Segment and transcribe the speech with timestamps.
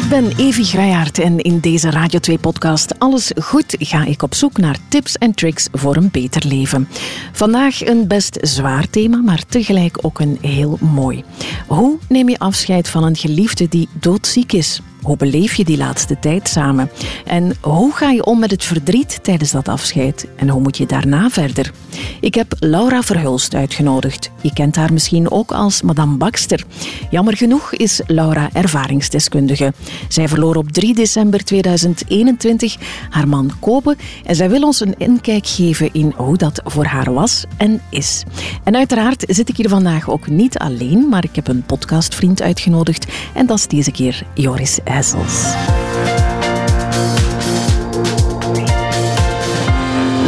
[0.00, 4.56] Ik ben Evi Grijaert en in deze Radio 2-podcast Alles Goed ga ik op zoek
[4.58, 6.88] naar tips en tricks voor een beter leven.
[7.32, 11.24] Vandaag een best zwaar thema, maar tegelijk ook een heel mooi.
[11.66, 14.80] Hoe neem je afscheid van een geliefde die doodziek is?
[15.02, 16.90] Hoe beleef je die laatste tijd samen?
[17.24, 20.26] En hoe ga je om met het verdriet tijdens dat afscheid?
[20.36, 21.72] En hoe moet je daarna verder?
[22.20, 24.30] Ik heb Laura Verhulst uitgenodigd.
[24.40, 26.64] Je kent haar misschien ook als Madame Baxter.
[27.10, 29.72] Jammer genoeg is Laura ervaringsdeskundige.
[30.08, 32.76] Zij verloor op 3 december 2021
[33.10, 37.12] haar man Kobe en zij wil ons een inkijk geven in hoe dat voor haar
[37.12, 38.22] was en is.
[38.64, 43.06] En uiteraard zit ik hier vandaag ook niet alleen, maar ik heb een podcastvriend uitgenodigd
[43.34, 44.78] en dat is deze keer Joris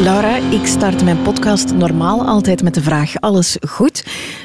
[0.02, 4.04] Laura, ik start mijn podcast normaal altijd met de vraag: alles goed?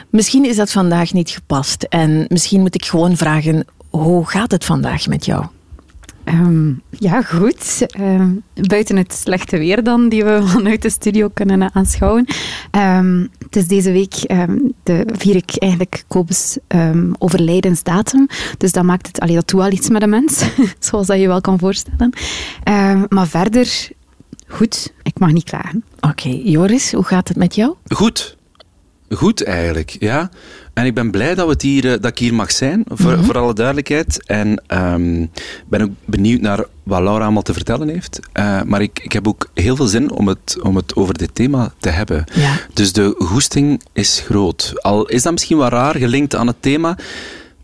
[0.09, 4.65] Misschien is dat vandaag niet gepast en misschien moet ik gewoon vragen: hoe gaat het
[4.65, 5.45] vandaag met jou?
[6.27, 7.85] Ehm, ja, goed.
[7.87, 8.29] Ehm,
[8.67, 12.25] buiten het slechte weer dan, die we vanuit de studio kunnen aanschouwen.
[12.71, 14.13] Um, het is deze week
[14.83, 16.57] de, vier ik eigenlijk Kobus
[17.17, 18.27] overlijdensdatum.
[18.57, 20.45] Dus dat maakt het, allee, dat doet wel iets met de mens,
[20.79, 22.13] zoals dat je wel kan voorstellen.
[23.09, 23.89] maar verder,
[24.47, 24.93] goed.
[25.03, 25.83] Ik mag niet klagen.
[25.99, 27.75] Oké, Joris, hoe gaat het met jou?
[27.87, 28.36] Goed.
[29.09, 30.29] Goed eigenlijk, ja.
[30.73, 33.11] En ik ben blij dat, we het hier, eh, dat ik hier mag zijn, voor,
[33.11, 33.23] mhm.
[33.23, 34.23] voor alle duidelijkheid.
[34.25, 35.29] En um,
[35.67, 38.19] ben ook benieuwd naar wat Laura allemaal te vertellen heeft.
[38.33, 41.35] Uh, maar ik, ik heb ook heel veel zin om het, om het over dit
[41.35, 42.23] thema te hebben.
[42.33, 42.59] Ja.
[42.73, 44.73] Dus de goesting is groot.
[44.75, 46.97] Al is dat misschien wat raar, gelinkt aan het thema.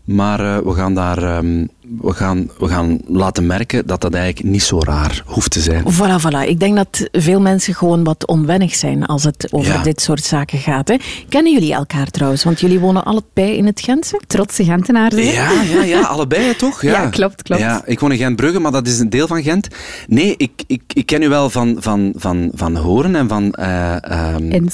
[0.04, 1.68] Maar uh, we gaan daar um,
[2.00, 5.84] we gaan, we gaan laten merken dat dat eigenlijk niet zo raar hoeft te zijn.
[5.92, 6.48] Voilà, voilà.
[6.48, 10.58] Ik denk dat veel mensen gewoon wat onwennig zijn als het over dit soort zaken
[10.58, 10.88] gaat.
[10.88, 10.96] Hè.
[11.28, 12.44] Kennen jullie elkaar trouwens?
[12.44, 14.20] Want jullie wonen allebei in het Gentse?
[14.26, 15.14] Trotse Gentenaars.
[15.14, 16.82] Ja, ja, ja, allebei toch?
[16.82, 16.92] Ja.
[17.02, 17.62] ja, klopt, klopt.
[17.62, 19.68] Ja, ik woon in Gentbrugge, maar dat is een deel van Gent.
[20.06, 23.54] Nee, ik, ik, ik ken u wel van, van, van, van horen en van...
[23.60, 23.96] Uh,
[24.34, 24.68] um,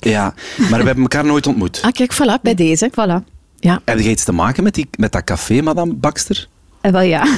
[0.00, 1.80] Ja, maar we hebben elkaar nooit ontmoet.
[1.82, 2.90] Ah, kijk, voilà, bij deze.
[2.90, 3.32] Voilà.
[3.64, 3.80] Ja.
[3.84, 6.48] Heb je iets te maken met, die, met dat café, madame Baxter?
[6.84, 7.24] Eh, wel ja.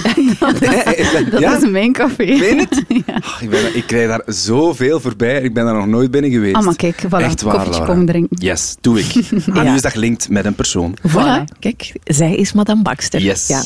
[1.31, 1.57] dat ja?
[1.57, 2.39] is mijn café.
[2.39, 2.85] Weet het?
[3.07, 3.15] ja.
[3.17, 5.43] Oh, ik, ben, ik krijg daar zoveel voorbij.
[5.43, 6.55] Ik ben daar nog nooit binnen geweest.
[6.55, 7.09] Ah, maar kijk, voilà.
[7.11, 8.37] Echt waar, Koffietje komen drinken.
[8.41, 9.15] Yes, doe ik.
[9.55, 10.97] En nu is dat gelinkt met een persoon.
[11.09, 11.45] Voilà.
[11.59, 13.21] Kijk, zij is madame Baxter.
[13.21, 13.47] Yes.
[13.47, 13.63] Ja.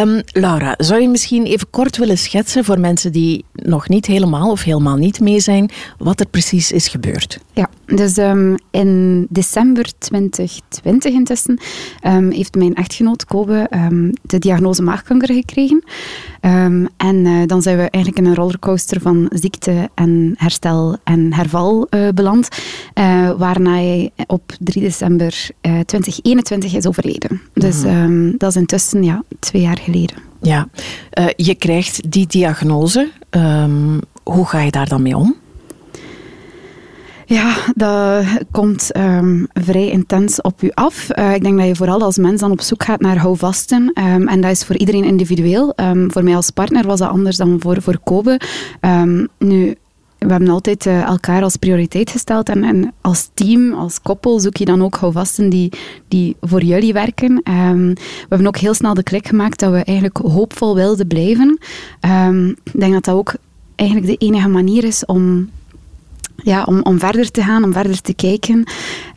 [0.00, 4.50] Um, Laura, zou je misschien even kort willen schetsen voor mensen die nog niet helemaal
[4.50, 7.38] of helemaal niet mee zijn, wat er precies is gebeurd?
[7.52, 11.60] Ja, dus um, in december 2020 intussen
[12.06, 13.68] um, heeft mijn echtgenoot Kobe
[14.22, 15.84] de diagnose maag maagkanker gekregen.
[16.40, 21.34] Um, en uh, dan zijn we eigenlijk in een rollercoaster van ziekte en herstel en
[21.34, 22.48] herval uh, beland.
[22.94, 27.40] Uh, waarna hij op 3 december 2021 is overleden.
[27.52, 30.16] Dus um, dat is intussen ja, twee jaar geleden.
[30.42, 30.68] Ja,
[31.36, 33.10] je krijgt die diagnose.
[33.30, 35.36] Um, hoe ga je daar dan mee om?
[37.30, 41.08] Ja, dat komt um, vrij intens op u af.
[41.18, 43.92] Uh, ik denk dat je vooral als mens dan op zoek gaat naar houvasten.
[43.94, 45.72] Um, en dat is voor iedereen individueel.
[45.76, 48.40] Um, voor mij als partner was dat anders dan voor, voor Kobe.
[49.38, 49.74] nu,
[50.18, 52.48] we hebben altijd uh, elkaar als prioriteit gesteld.
[52.48, 55.72] En, en, als team, als koppel, zoek je dan ook houvasten die,
[56.08, 57.40] die voor jullie werken.
[57.44, 61.58] we hebben ook heel snel de klik gemaakt dat we eigenlijk hoopvol wilden blijven.
[62.64, 63.34] ik denk dat dat ook
[63.76, 65.48] eigenlijk de enige manier is om
[66.42, 68.64] ja, om, om verder te gaan, om verder te kijken.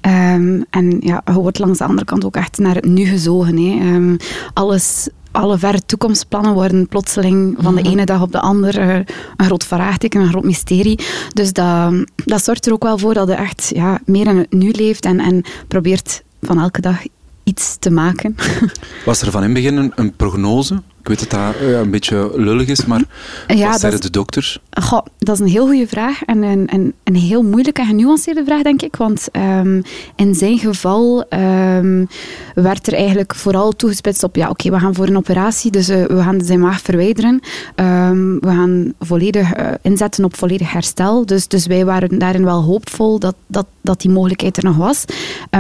[0.02, 3.58] Ehm, en ja, je wordt langs de andere kant ook echt naar het nu gezogen.
[3.58, 3.80] Hè.
[3.80, 4.16] Ehm,
[4.54, 7.92] alles, alle verre toekomstplannen worden plotseling van de mhm.
[7.92, 9.06] ene dag op de andere
[9.38, 11.00] een groot vraagteken, een groot mysterie.
[11.34, 14.52] Dus dat, dat zorgt er ook wel voor dat je echt ja, meer in het
[14.52, 17.02] nu leeft en, en probeert van elke dag
[17.44, 18.36] iets te maken.
[19.06, 20.82] Was er van in het begin een, een prognose?
[21.04, 23.04] Ik weet dat dat een beetje lullig is, maar
[23.48, 24.60] ja, wat zeiden de dokters?
[24.82, 28.44] Goh, dat is een heel goede vraag en een, een, een heel moeilijke en genuanceerde
[28.46, 28.96] vraag, denk ik.
[28.96, 29.84] Want um,
[30.16, 32.08] in zijn geval um,
[32.56, 36.06] werd er eigenlijk vooral toegespitst op, ja oké, we gaan voor een operatie, dus uh,
[36.06, 37.40] we gaan zijn maag verwijderen.
[37.76, 41.26] Um, we gaan volledig uh, inzetten op volledig herstel.
[41.26, 45.06] Dus, dus wij waren daarin wel hoopvol dat, dat, dat die mogelijkheid er nog was.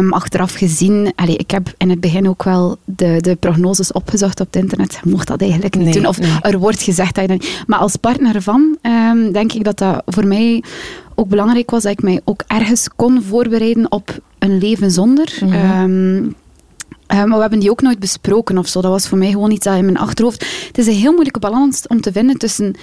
[0.09, 4.45] achteraf gezien, allez, ik heb in het begin ook wel de, de prognoses opgezocht op
[4.45, 4.99] het internet.
[5.03, 6.05] Mocht dat eigenlijk niet doen.
[6.05, 7.41] Of er wordt gezegd dat je dan...
[7.67, 10.63] Maar als partner van, um, denk ik dat dat voor mij
[11.15, 15.37] ook belangrijk was dat ik mij ook ergens kon voorbereiden op een leven zonder.
[15.41, 15.53] Mhm.
[15.53, 16.23] Ehm,
[17.07, 18.81] eh, maar we hebben die ook nooit besproken of zo.
[18.81, 20.45] Dat was voor mij gewoon iets dat in mijn achterhoofd...
[20.67, 22.75] Het is een heel moeilijke balans om te vinden tussen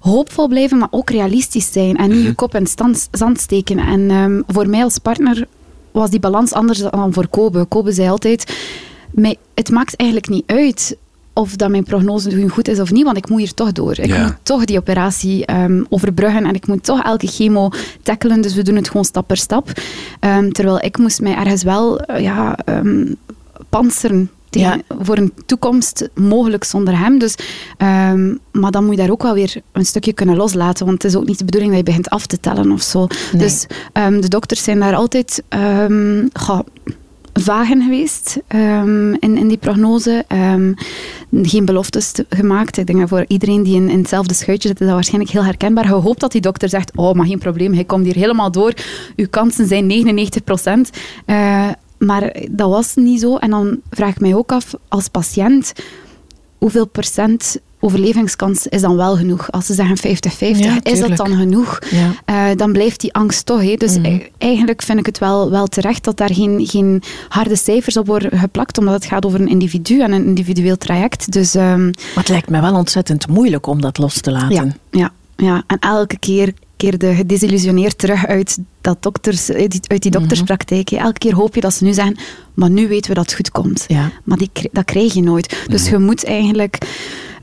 [0.00, 1.96] hoopvol blijven, maar ook realistisch zijn.
[1.96, 2.26] En niet mhm.
[2.26, 3.78] je kop in stand, zand steken.
[3.78, 5.46] En um, voor mij als partner
[5.90, 7.64] was die balans anders dan voor Kobe.
[7.64, 8.56] Kobe zei altijd...
[9.54, 10.96] het maakt eigenlijk niet uit
[11.34, 13.98] of dat mijn prognose goed is of niet, want ik moet hier toch door.
[13.98, 17.70] Ik moet toch die operatie ehm, overbruggen en ik moet toch elke chemo
[18.02, 19.72] tackelen, dus we doen het gewoon stap per stap.
[20.20, 23.16] Ehm, terwijl ik moest mij ergens wel uh, ja, um,
[23.68, 24.78] panseren ja.
[24.98, 27.18] voor een toekomst mogelijk zonder hem.
[27.18, 27.34] Dus,
[28.52, 31.18] maar dan moet je daar ook wel weer een stukje kunnen loslaten, want het is
[31.18, 33.06] ook niet de bedoeling dat je begint af te tellen of zo.
[33.36, 35.42] Dus de dokters zijn daar altijd
[37.44, 40.24] vagen geweest um, in, in die prognose.
[40.28, 40.74] Um,
[41.42, 42.76] geen beloftes gemaakt.
[42.76, 45.44] Ik denk dat voor iedereen die in, in hetzelfde schuitje zit, is dat waarschijnlijk heel
[45.44, 45.84] herkenbaar.
[45.84, 48.72] Je hoopt dat die dokter zegt, oh, maar geen probleem, hij komt hier helemaal door.
[49.16, 50.90] Uw kansen zijn 99 procent.
[51.26, 51.68] Uh,
[51.98, 53.36] maar dat was niet zo.
[53.36, 55.72] En dan vraag ik mij ook af, als patiënt,
[56.58, 59.50] hoeveel procent overlevingskans is dan wel genoeg.
[59.52, 61.78] Als ze zeggen 50-50, is dat dan genoeg?
[62.30, 63.62] Uh, dan blijft die angst toch.
[63.62, 63.74] Hè?
[63.74, 64.22] Dus mm.
[64.38, 68.38] eigenlijk vind ik het wel, wel terecht dat daar geen, geen harde cijfers op worden
[68.38, 71.32] geplakt, omdat het gaat over een individu en een individueel traject.
[71.32, 71.84] Dus, um...
[71.84, 74.54] Maar het lijkt me wel ontzettend moeilijk om dat los te laten.
[74.54, 75.62] Ja, ja, ja.
[75.66, 80.20] en elke keer keerde gedesillusioneerd terug uit, dat dokters, uit, die, uit die mhm.
[80.20, 80.90] dokterspraktijk.
[80.90, 82.16] Elke keer hoop je dat ze nu zeggen,
[82.54, 83.84] maar nu weten we dat het goed komt.
[83.88, 84.10] Ja.
[84.24, 85.64] Maar die, dat krijg je nooit.
[85.68, 85.92] Dus mhm.
[85.92, 86.78] je moet eigenlijk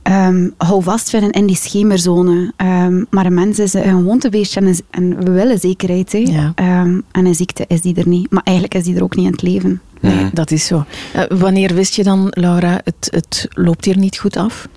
[0.04, 2.54] Um, hou vast vinden in die schemerzone.
[2.58, 6.12] Um, maar een mens is een gewoontebeestje en, en we willen zekerheid.
[6.12, 6.20] Hè.
[6.82, 8.32] Um, en een ziekte is die er niet.
[8.32, 9.82] Maar eigenlijk is die er ook niet in het leven.
[10.00, 10.86] Nee, dat is zo.
[11.16, 14.68] Uh, wanneer wist je dan, Laura, het, het loopt hier niet goed af?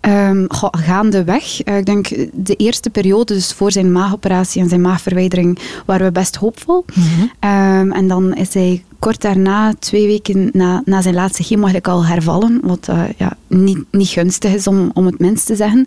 [0.00, 5.58] Um, gaandeweg, uh, ik denk de eerste periode, dus voor zijn maagoperatie en zijn maagverwijdering,
[5.86, 6.84] waren we best hoopvol.
[6.94, 11.94] Mm en dan is hij kort daarna, twee weken na, na zijn laatste chemo, eigenlijk
[11.94, 12.60] al hervallen.
[12.62, 15.86] Wat uh, ja, niet, niet gunstig is, om, om het minst te zeggen.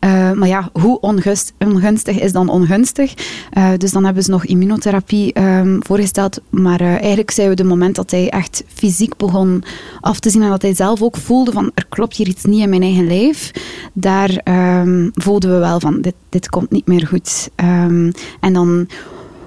[0.00, 3.14] Uh, maar ja, hoe ongust, ongunstig is dan ongunstig?
[3.58, 6.40] Uh, dus dan hebben ze nog immunotherapie um, voorgesteld.
[6.50, 9.62] Maar eigenlijk zijn we de moment dat hij echt fysiek begon
[10.00, 12.62] af te zien en dat hij zelf ook voelde van er klopt hier iets niet
[12.62, 13.50] in mijn eigen lijf.
[13.92, 14.40] Daar
[14.80, 17.50] um, voelden we wel van dit, dit komt niet meer goed.
[17.56, 18.88] Um, en dan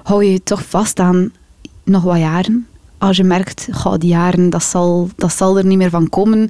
[0.02, 1.32] hou je je toch vast aan
[1.84, 2.66] nog wat jaren
[3.06, 6.48] als je merkt, goh, die jaren, dat zal, dat zal er niet meer van komen,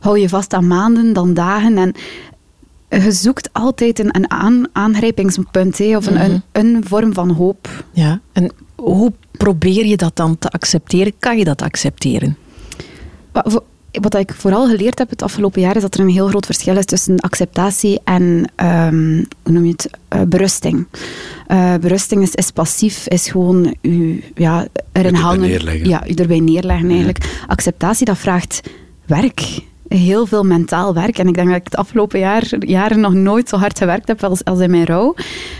[0.00, 1.78] hou je vast aan maanden, dan dagen.
[1.78, 1.94] En
[2.88, 6.38] je zoekt altijd een, een aan, aangrijpingspunt, of een, mhm.
[6.52, 7.84] een, vorm van hoop.
[7.92, 11.12] Ja, en hoe probeer je dat dan te accepteren?
[11.18, 12.36] Kan je dat accepteren?
[13.92, 16.76] Wat ik vooral geleerd heb het afgelopen jaar is dat er een heel groot verschil
[16.76, 20.86] is tussen acceptatie en um, hoe noem je het, uh, berusting.
[21.48, 25.88] Uh, berusting is, is, passief, is gewoon u, ja, erin hangen.
[25.88, 27.42] Ja, u erbij neerleggen eigenlijk.
[27.46, 28.60] Acceptatie, dat vraagt
[29.06, 31.18] werk heel veel mentaal werk.
[31.18, 34.24] En ik denk dat ik het afgelopen jaar, jaren nog nooit zo hard gewerkt heb
[34.24, 35.14] als, als in mijn rouw.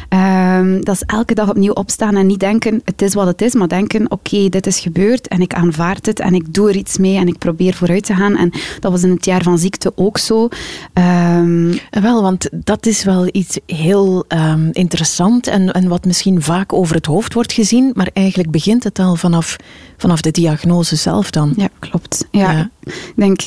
[0.08, 3.54] Um, dat is elke dag opnieuw opstaan en niet denken, het is wat het is,
[3.54, 6.98] maar denken, oké, dit is gebeurd en ik aanvaard het en ik doe er iets
[6.98, 8.36] mee en ik probeer vooruit te gaan.
[8.36, 10.48] En dat was in het jaar van ziekte ook zo.
[10.94, 16.72] Um, wel, want dat is wel iets heel um, interessant en, en wat misschien vaak
[16.72, 19.56] over het hoofd wordt gezien, maar eigenlijk begint het al vanaf,
[19.96, 21.52] vanaf de diagnose zelf dan.
[21.56, 22.26] Ja, klopt.
[22.30, 22.70] Ja, ja.
[22.84, 23.40] ik denk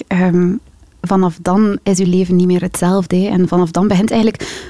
[1.01, 3.27] vanaf dan is uw leven niet meer hetzelfde.
[3.27, 4.69] En vanaf dan begint eigenlijk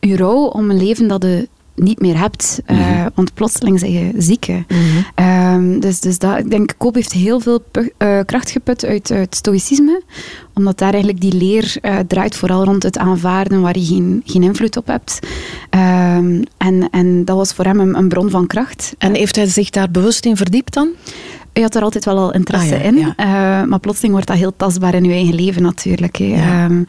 [0.00, 2.60] uw rouw om een leven dat je niet meer hebt.
[2.66, 4.64] Mm want plotseling zijn je zieke.
[4.68, 4.78] Mhm.
[5.14, 9.34] Ehm, dus dus dat, ik denk, Koop heeft heel veel uh, kracht geput uit, uit
[9.34, 10.02] stoïcisme.
[10.54, 14.42] Omdat daar eigenlijk die leer uh, draait vooral rond het aanvaarden waar je geen, geen
[14.42, 15.18] invloed op hebt.
[15.70, 18.94] Um, en, en dat was voor hem een, een, bron van kracht.
[18.98, 20.88] En heeft hij zich daar bewust in verdiept dan?
[21.54, 22.98] Je had er altijd wel al interesse ah, in.
[22.98, 23.14] Uh,
[23.62, 26.16] maar plotseling wordt dat heel tastbaar in je eigen leven natuurlijk.
[26.16, 26.24] Hè.
[26.24, 26.64] Ja.
[26.64, 26.86] Um,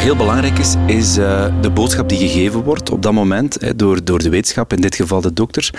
[0.00, 4.04] heel belangrijk is, is uh, de boodschap die gegeven wordt op dat moment hè, door,
[4.04, 5.72] door de wetenschap, in dit geval de dokters,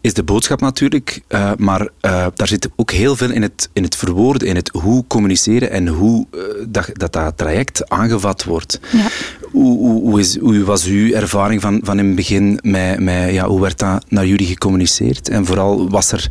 [0.00, 3.82] is de boodschap natuurlijk, uh, maar uh, daar zit ook heel veel in het, in
[3.82, 6.26] het verwoorden, in het hoe communiceren en hoe
[6.68, 8.80] dat, dat, dat traject aangevat wordt.
[8.92, 9.06] Ja.
[9.50, 13.32] Hoe, hoe, hoe, is, hoe was uw ervaring van, van in het begin met, met
[13.32, 15.28] ja, hoe werd dat naar jullie gecommuniceerd?
[15.28, 16.28] En vooral was er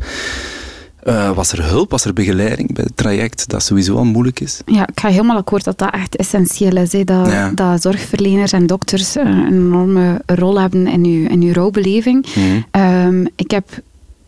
[1.04, 4.60] uh, was er hulp, was er begeleiding bij het traject, dat sowieso al moeilijk is?
[4.66, 6.90] Ja, ik ga helemaal akkoord dat dat echt essentieel is.
[6.90, 12.26] Dat, dat zorgverleners en dokters een enorme rol hebben in uw, in uw rouwbeleving.
[12.34, 12.82] Mhm.
[12.82, 13.64] Um, ik heb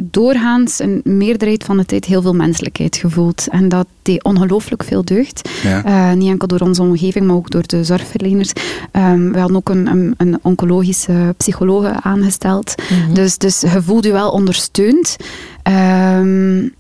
[0.05, 3.47] doorgaans een meerderheid van de tijd heel veel menselijkheid gevoeld.
[3.51, 5.51] En dat deed ongelooflijk veel deugd.
[5.65, 8.53] Uh, niet enkel door onze omgeving, maar ook door de zorgverleners.
[8.93, 12.75] Um, we hadden ook een, een, een oncologische psycholoog aangesteld.
[12.91, 13.15] Mhm.
[13.15, 15.17] dus, dus je voelt je wel ondersteund.
[15.63, 16.75] Um,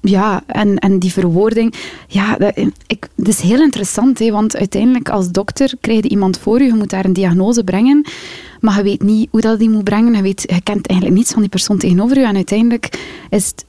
[0.00, 1.74] ja, en, en die verwoording.
[2.08, 6.38] Ja, dat, ik, dat is heel interessant, hè, want uiteindelijk als dokter krijg je iemand
[6.38, 8.04] voor je, je moet daar een diagnose brengen,
[8.60, 11.32] maar je weet niet hoe dat die moet brengen, je, weet, je kent eigenlijk niets
[11.32, 12.98] van die persoon tegenover je en uiteindelijk
[13.30, 13.64] is het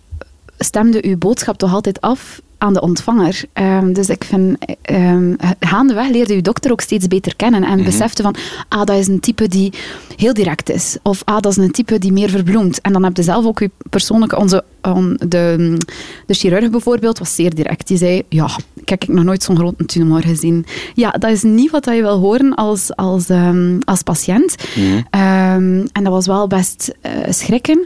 [0.59, 3.41] stemde uw boodschap toch altijd af aan de ontvanger.
[3.53, 4.57] Ehm, dus ik vind,
[4.91, 8.35] um, gaandeweg leerde uw dokter ook steeds beter kennen en mm besefte van,
[8.67, 9.73] ah, dat is een type die
[10.15, 10.97] heel direct is.
[11.01, 12.81] Of ah, dat is een type die meer verbloemt.
[12.81, 14.63] En dan heb je zelf ook je persoonlijke, onze,
[15.27, 15.77] de,
[16.25, 17.87] de chirurg bijvoorbeeld, was zeer direct.
[17.87, 18.49] Die zei, ja,
[18.83, 20.65] kijk, ik nog nooit zo'n grote tumor gezien.
[20.93, 24.55] Ja, dat is niet wat je wil horen als, als, um, als patiënt.
[24.75, 25.85] Mhm.
[25.91, 27.85] en dat was wel best uh, schrikken.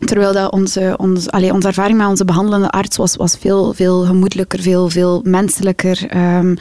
[0.00, 4.04] Terwijl dat onze, onze, allez, onze ervaring met onze behandelende arts was, was veel, veel
[4.04, 6.16] gemoedelijker, veel, veel menselijker.
[6.36, 6.56] Um,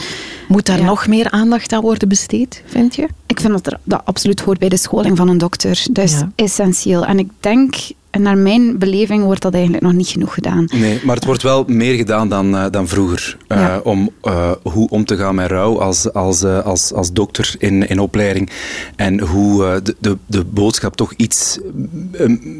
[0.47, 3.07] Moet daar nog meer aandacht aan worden besteed, vind je?
[3.25, 5.85] Ik vind dat er, dat absoluut hoort bij de scholing van een dokter.
[5.91, 7.05] Dat is essentieel.
[7.05, 7.75] En ik denk
[8.09, 10.67] en naar mijn beleving wordt dat eigenlijk nog niet genoeg gedaan.
[10.73, 13.37] Nee, maar het wordt wel meer gedaan dan, uh, dan vroeger.
[13.47, 17.87] Uh, om uh, hoe om te gaan met rouw als, als, als, als dokter in,
[17.87, 18.49] in opleiding.
[18.95, 21.59] En hoe de, de, de boodschap toch iets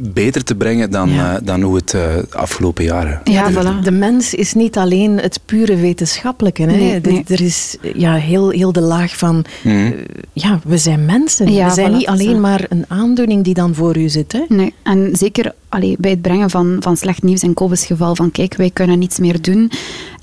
[0.02, 1.40] beter te brengen dan, ja.
[1.44, 1.96] dan hoe het
[2.30, 3.22] afgelopen jaren.
[3.24, 3.84] Ja, voilà.
[3.84, 6.62] De mens is niet alleen het pure wetenschappelijke.
[6.62, 6.68] Hè?
[6.68, 7.24] Nee, nee.
[7.28, 9.46] Er is ja, heel, heel de laag van...
[9.64, 9.94] Mm.
[10.34, 11.52] ja, we zijn mensen.
[11.52, 14.32] Ja, we zijn voilà, niet alleen maar een aandoening die dan voor u zit.
[14.32, 14.42] Hè?
[14.48, 15.39] Nee, en zeker
[15.70, 19.00] allee, bij het brengen van, van slecht nieuws in Kobus geval van kijk, wij kunnen
[19.00, 19.72] niets meer doen.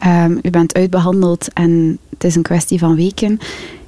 [0.07, 3.39] Um, u bent uitbehandeld en het is een kwestie van weken.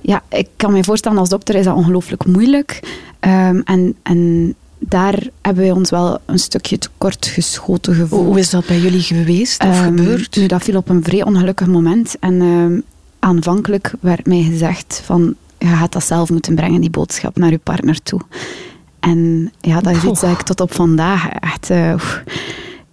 [0.00, 2.80] Ja, ik kan me voorstellen als dokter is dat ongelooflijk moeilijk.
[3.20, 8.26] Um, en, en daar hebben wij ons wel een stukje tekort geschoten gevoeld.
[8.26, 10.36] Hoe is dat bij jullie geweest of um, gebeurd?
[10.36, 12.16] Nu, dat viel op een vrij ongelukkig moment.
[12.20, 12.84] En
[13.18, 17.58] aanvankelijk werd mij gezegd van je gaat dat zelf moeten brengen, die boodschap, naar je
[17.58, 18.20] partner toe.
[19.00, 21.94] En ja, dat is iets dat ik tot op vandaag echt uh,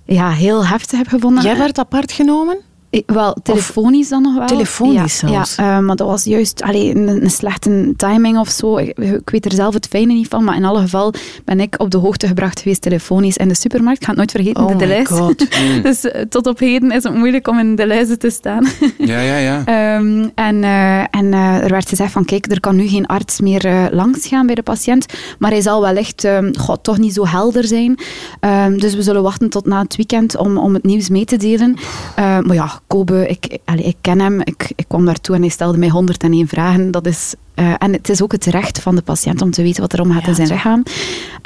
[0.05, 1.43] ja, heel heftig heb gevonden.
[1.43, 2.57] Jij werd apart genomen?
[3.05, 4.47] Wel, telefonisch dan nog wel.
[4.47, 5.55] Telefonisch ja, zelfs?
[5.55, 8.77] Ja, uh, maar dat was juist allee, een, een, slechte timing of zo.
[8.77, 11.13] Ik, ik, weet er zelf het fijne niet van, maar in alle geval
[11.45, 13.97] ben ik op de hoogte gebracht geweest telefonisch in de supermarkt.
[13.97, 15.03] Ik ga het nooit vergeten, oh de lijst.
[15.55, 15.81] Mm.
[15.81, 18.67] dus uh, tot op heden is het moeilijk om in de lijsten te staan.
[18.97, 19.95] ja, ja, ja.
[19.97, 23.89] Um, en uh, en er werd gezegd van, kijk, er kan nu geen arts meer
[23.91, 25.05] langs gaan bij de patiënt,
[25.39, 27.99] maar hij zal wellicht um, God, toch niet zo helder zijn.
[28.39, 31.37] Um, dus we zullen wachten tot na het weekend om, om het nieuws mee te
[31.37, 31.77] delen.
[32.15, 35.77] maar ja, Kobe, ik, allee, ik ken hem, ik, ik kwam daartoe en hij stelde
[35.77, 36.91] mij 101 vragen.
[36.91, 39.81] Dat is, uh, en het is ook het recht van de patiënt om te weten
[39.81, 40.83] wat er omgaat ja, in zijn lichaam.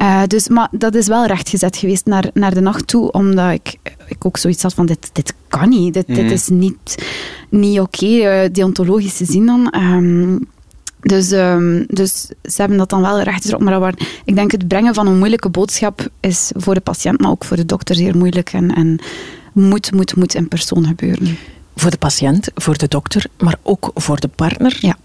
[0.01, 3.75] Uh, dus, maar dat is wel rechtgezet geweest naar, naar de nacht toe, omdat ik,
[4.08, 6.15] ik ook zoiets had van, dit, dit kan niet, dit, mm.
[6.15, 7.05] dit is niet,
[7.50, 9.74] niet oké, okay, uh, deontologisch gezien dan.
[9.75, 10.48] Um,
[11.01, 13.93] dus, um, dus ze hebben dat dan wel recht Maar waar,
[14.25, 17.58] ik denk het brengen van een moeilijke boodschap is voor de patiënt, maar ook voor
[17.58, 18.53] de dokter zeer moeilijk.
[18.53, 19.00] En, en
[19.53, 21.38] moet, moet, moet in persoon gebeuren.
[21.75, 24.77] Voor de patiënt, voor de dokter, maar ook voor de partner.
[24.79, 24.98] Ja.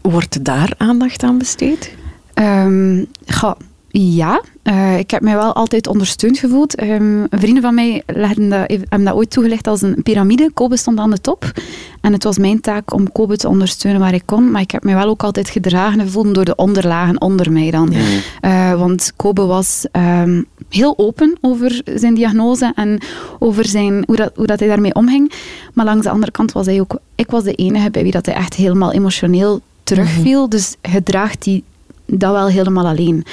[0.00, 1.94] Wordt daar aandacht aan besteed?
[2.34, 3.56] Um, ga,
[3.92, 6.82] ja, uh, ik heb mij wel altijd ondersteund gevoeld.
[6.82, 10.50] Um, vrienden van mij legden dat, hebben dat ooit toegelegd als een piramide.
[10.54, 11.52] Kobe stond aan de top.
[12.00, 14.50] En het was mijn taak om Kobe te ondersteunen waar ik kon.
[14.50, 17.92] Maar ik heb mij wel ook altijd gedragen gevoeld door de onderlagen onder mij dan.
[18.40, 18.72] Ja.
[18.72, 23.00] Uh, want Kobe was um, heel open over zijn diagnose en
[23.38, 25.32] over zijn, hoe, dat, hoe dat hij daarmee omging.
[25.74, 26.98] Maar langs de andere kant was hij ook...
[27.14, 30.40] Ik was de enige bij wie dat hij echt helemaal emotioneel terugviel.
[30.40, 30.50] -hmm.
[30.50, 31.64] Dus je draagt die
[32.12, 33.24] dat wel helemaal alleen.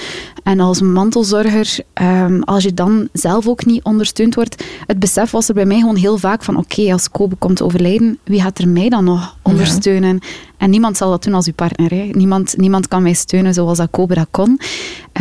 [0.44, 5.48] En als mantelzorger, um, als je dan zelf ook niet ondersteund wordt, het besef was
[5.48, 8.68] er bij mij gewoon heel vaak van oké, als Kobe komt overlijden, wie gaat er
[8.68, 10.20] mij dan nog ondersteunen?
[10.22, 10.30] Ja.
[10.58, 11.90] En niemand zal dat doen als uw partner.
[11.90, 12.10] Hè.
[12.12, 14.60] Niemand, niemand kan mij steunen zoals dat Kobe dat kon.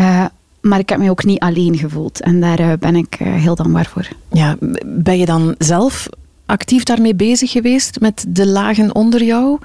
[0.01, 0.25] Uh,
[0.61, 2.21] maar ik heb mij ook niet alleen gevoeld.
[2.21, 4.09] En daar uh, ben ik uh, heel dankbaar voor.
[4.33, 6.09] Ja, ben je dan zelf
[6.47, 9.59] actief daarmee bezig geweest met de lagen onder jou?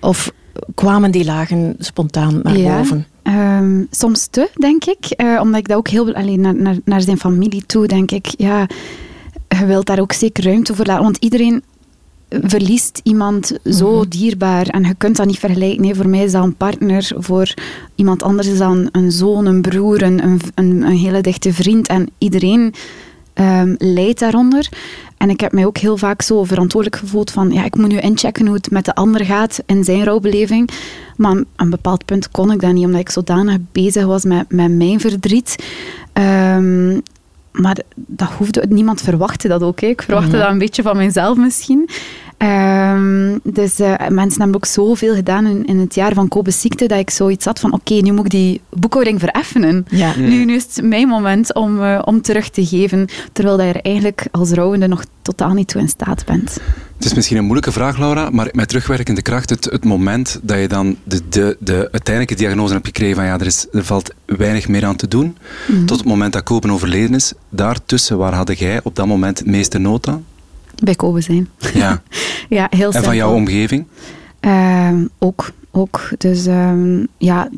[0.00, 0.32] Of
[0.74, 2.76] kwamen die lagen spontaan naar ja.
[2.76, 3.06] boven?
[3.22, 4.98] Um, soms te, denk ik.
[5.16, 6.14] Uh, omdat ik dat ook heel...
[6.14, 8.26] Alleen naar, naar, naar zijn familie toe, denk ik.
[8.36, 8.66] Ja,
[9.48, 11.02] je wilt daar ook zeker ruimte voor laten.
[11.02, 11.62] Want iedereen
[12.28, 14.08] verliest iemand zo mm -hmm.
[14.08, 14.66] dierbaar.
[14.66, 15.82] En je kunt dat niet vergelijken.
[15.82, 17.12] Nee, voor mij is dat een partner.
[17.16, 17.54] Voor
[17.94, 21.88] iemand anders is dat een, een zoon, een broer, een, een, een, hele dichte vriend.
[21.88, 22.74] En iedereen
[23.34, 24.68] um, lijdt daaronder.
[25.16, 27.98] En ik heb mij ook heel vaak zo verantwoordelijk gevoeld van ja, ik moet nu
[27.98, 30.70] inchecken hoe het met de ander gaat in zijn rouwbeleving.
[31.16, 34.44] Maar aan een bepaald punt kon ik dat niet, omdat ik zodanig bezig was met,
[34.52, 35.56] met mijn verdriet.
[36.12, 37.02] Um,
[37.52, 39.80] maar dat hoefde, niemand verwachtte dat ook.
[39.80, 39.86] Hè.
[39.86, 40.42] Ik verwachtte mm -hmm.
[40.42, 41.88] dat een beetje van mezelf misschien.
[42.42, 46.86] Ehm, dus uh, mensen hebben ook zoveel gedaan in, in, het jaar van Kobe's ziekte,
[46.86, 49.86] dat ik zoiets had van, oké, nu moet ik die boekhouding vereffenen.
[49.88, 50.16] Ja.
[50.16, 53.80] Nu, nu is het mijn moment om, uh, om terug te geven, terwijl je er
[53.80, 56.58] eigenlijk als rouwende nog totaal niet toe in staat bent.
[56.96, 60.58] Het is misschien een moeilijke vraag, Laura, maar met terugwerkende kracht, het, het moment dat
[60.58, 64.10] je dan de, de, de uiteindelijke diagnose hebt gekregen van ja, er, is, er valt
[64.26, 68.34] weinig meer aan te doen, mm tot het moment dat Kopen overleden is, daartussen, waar
[68.34, 70.24] had jij op dat moment het meeste nood aan?
[70.82, 71.48] Bij Kobe zijn.
[71.74, 72.02] Ja.
[72.48, 73.86] ja, heel En van jouw omgeving?
[74.40, 76.08] Uh, ook, ook.
[76.18, 77.48] Dus um, ja,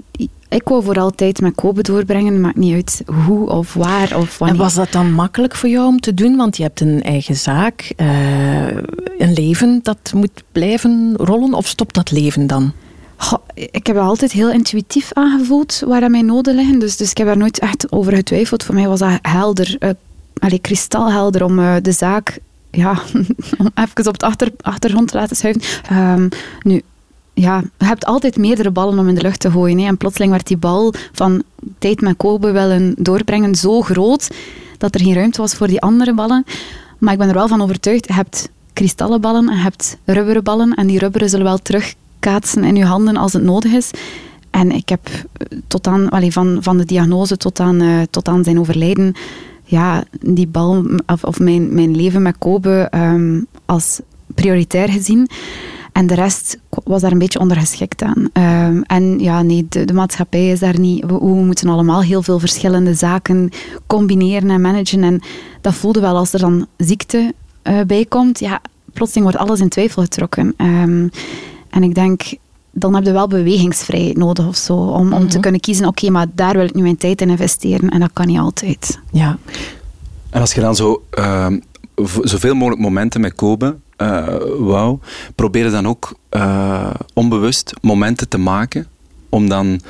[0.55, 4.57] ik wou voor altijd met Kobe doorbrengen, maakt niet uit hoe of waar of wanneer.
[4.57, 6.37] En was dat dan makkelijk voor jou om te doen?
[6.37, 8.67] Want je hebt een eigen zaak, uh,
[9.19, 12.73] een leven dat moet blijven rollen, of stopt dat leven dan?
[13.17, 17.27] Goh, ik heb altijd heel intuïtief aangevoeld waar mijn noden liggen, dus, dus ik heb
[17.27, 18.63] daar nooit echt over getwijfeld.
[18.63, 19.91] Voor mij was dat helder, uh,
[20.39, 22.39] allee, kristalhelder om uh, de zaak
[22.75, 23.03] ja,
[23.59, 25.63] om even op het achter, achtergrond te laten schuiven.
[25.93, 26.29] Um,
[26.63, 26.83] nu,
[27.35, 29.79] ja, je hebt altijd meerdere ballen om in de lucht te gooien.
[29.79, 29.87] Hè.
[29.87, 31.43] En plotseling werd die bal van
[31.79, 34.29] tijd met Kobe willen doorbrengen zo groot
[34.79, 36.45] dat er geen ruimte was voor die andere ballen.
[36.99, 40.45] Maar ik ben er wel van overtuigd, je hebt kristallen ballen en je hebt rubberen
[40.45, 40.75] ballen.
[40.75, 43.91] En die rubberen zullen wel terugkaatsen in je handen als het nodig is.
[44.51, 45.09] En ik heb
[45.67, 49.15] tot aan, van, van de diagnose tot aan, uh, tot aan zijn overlijden
[49.65, 50.85] ja, die bal
[51.23, 54.01] of, mijn, mijn leven met Kobe um, als
[54.35, 55.29] prioritair gezien.
[55.93, 58.29] En de rest was daar een beetje ondergeschikt aan.
[58.69, 61.05] Um, en ja, nee, de, maatschappij is daar niet.
[61.05, 63.51] We, we, moeten allemaal heel veel verschillende zaken
[63.87, 65.03] combineren en managen.
[65.03, 65.21] En
[65.61, 68.39] dat voelde wel als er dan ziekte uh, bij komt.
[68.39, 68.61] Ja,
[68.93, 70.55] plotseling wordt alles in twijfel getrokken.
[70.57, 71.11] Um,
[71.71, 72.23] en ik denk,
[72.75, 74.75] dan heb je wel bewegingsvrijheid nodig of zo.
[74.75, 75.41] Om, om te mhm.
[75.41, 77.89] kunnen kiezen, oké, maar daar wil ik nu mijn tijd in investeren.
[77.89, 79.01] En dat kan niet altijd.
[79.11, 79.39] Ja.
[80.31, 81.47] En als je dan zo, uh,
[82.23, 84.27] zoveel mogelijk momenten met Kobe uh,
[84.59, 84.99] wou,
[85.35, 88.87] probeer dan ook uh, onbewust momenten te maken
[89.29, 89.81] om dan...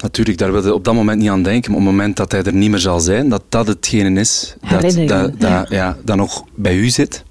[0.00, 2.32] Natuurlijk, daar wil je op dat moment niet aan denken, maar op het moment dat
[2.32, 6.16] hij er niet meer zal zijn, dat dat hetgene is dat, dat, dat, ja, dat
[6.16, 7.24] nog bij u zit.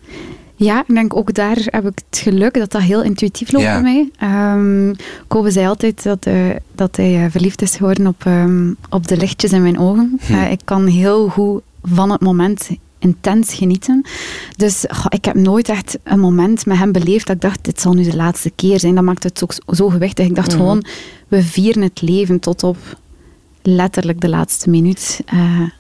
[0.59, 3.81] Ja, ik denk ook daar heb ik het geluk dat dat heel intuïtief loopt bij
[3.81, 4.09] mij.
[4.53, 4.95] Um,
[5.27, 9.17] Kobe zei altijd dat, uh, dat hij uh, verliefd is geworden op, um, op de
[9.17, 10.19] lichtjes in mijn ogen.
[10.25, 10.33] Hm.
[10.33, 14.05] Uh, ik kan heel goed van het moment intens genieten.
[14.55, 17.81] Dus goh, ik heb nooit echt een moment met hem beleefd dat ik dacht, dit
[17.81, 18.95] zal nu de laatste keer zijn.
[18.95, 20.25] Dat maakt het ook zo gewichtig.
[20.25, 20.57] Ik dacht mm.
[20.57, 20.85] gewoon,
[21.27, 22.77] we vieren het leven tot op
[23.61, 25.21] letterlijk de laatste minuut.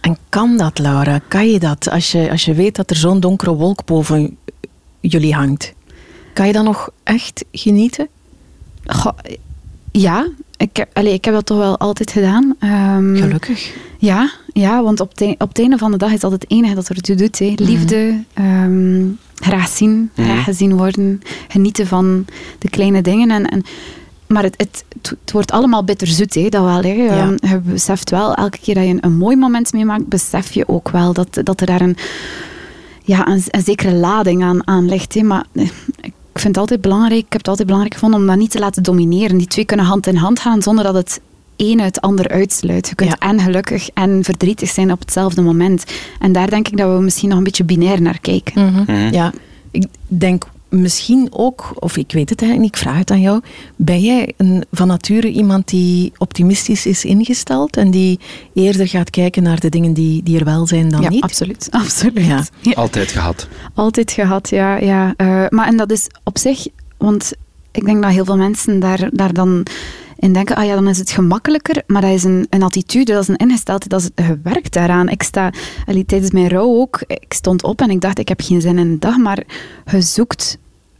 [0.01, 1.19] En kan dat, Laura?
[1.27, 1.89] Kan je dat?
[1.89, 4.37] Als je, als je weet dat er zo'n donkere wolk boven
[4.99, 5.73] jullie hangt.
[6.33, 8.07] Kan je dan nog echt genieten?
[8.85, 9.17] Goh,
[9.91, 12.55] ja, ik, allez, ik heb dat toch wel altijd gedaan.
[12.59, 13.73] Um, Gelukkig.
[13.97, 16.75] Ja, ja want op, te, op het einde van de dag is dat het enige
[16.75, 17.39] dat er toe doet.
[17.39, 17.53] Hè.
[17.55, 20.27] Liefde, um, graag zien, mhm.
[20.27, 22.25] graag gezien worden, genieten van
[22.59, 23.31] de kleine dingen.
[23.31, 23.63] En, en,
[24.27, 26.81] maar het, het, het wordt allemaal bitterzoet, hè, dat wel.
[26.81, 26.91] Hè.
[26.91, 27.27] Ja.
[27.27, 30.67] Um, je beseft wel, elke keer dat je een, een mooi moment meemaakt, besef je
[30.67, 31.97] ook wel dat, dat er daar een
[33.07, 35.13] ja, een, een zekere lading aan, aan ligt.
[35.13, 35.21] Hè.
[35.21, 35.63] Maar eh,
[36.01, 38.59] ik vind het altijd belangrijk, ik heb het altijd belangrijk gevonden om dat niet te
[38.59, 39.37] laten domineren.
[39.37, 41.21] Die twee kunnen hand in hand gaan zonder dat het
[41.55, 42.87] een uit het ander uitsluit.
[42.87, 45.85] Je kunt en gelukkig en verdrietig zijn op hetzelfde moment.
[46.19, 48.65] En daar denk ik dat we misschien nog een beetje binair naar kijken.
[48.65, 48.81] Mhm.
[48.81, 49.13] Mhm.
[49.13, 49.33] Ja,
[49.71, 53.41] ik denk misschien ook, of ik weet het eigenlijk niet, ik vraag het aan jou.
[53.75, 58.19] Ben jij een, van nature iemand die optimistisch is ingesteld en die
[58.53, 61.23] eerder gaat kijken naar de dingen die, die er wel zijn dan ja, niet?
[61.23, 62.51] Absoluut, absoluut.
[62.61, 62.73] Ja.
[62.73, 63.47] Altijd gehad.
[63.73, 64.77] Altijd gehad, ja.
[64.77, 65.13] ja.
[65.17, 67.33] Uh, maar en dat is op zich, want
[67.71, 69.65] ik denk dat heel veel mensen daar, daar dan
[70.19, 71.83] en denken, ah ja, dan is het gemakkelijker.
[71.87, 75.09] Maar dat is een, een attitude, dat is een ingesteldheid, dat is gewerkt daaraan.
[75.09, 75.51] Ik sta,
[75.85, 78.77] allee, tijdens mijn rouw ook, ik stond op en ik dacht, ik heb geen zin
[78.77, 79.43] in de dag, maar
[79.85, 80.57] je zoekt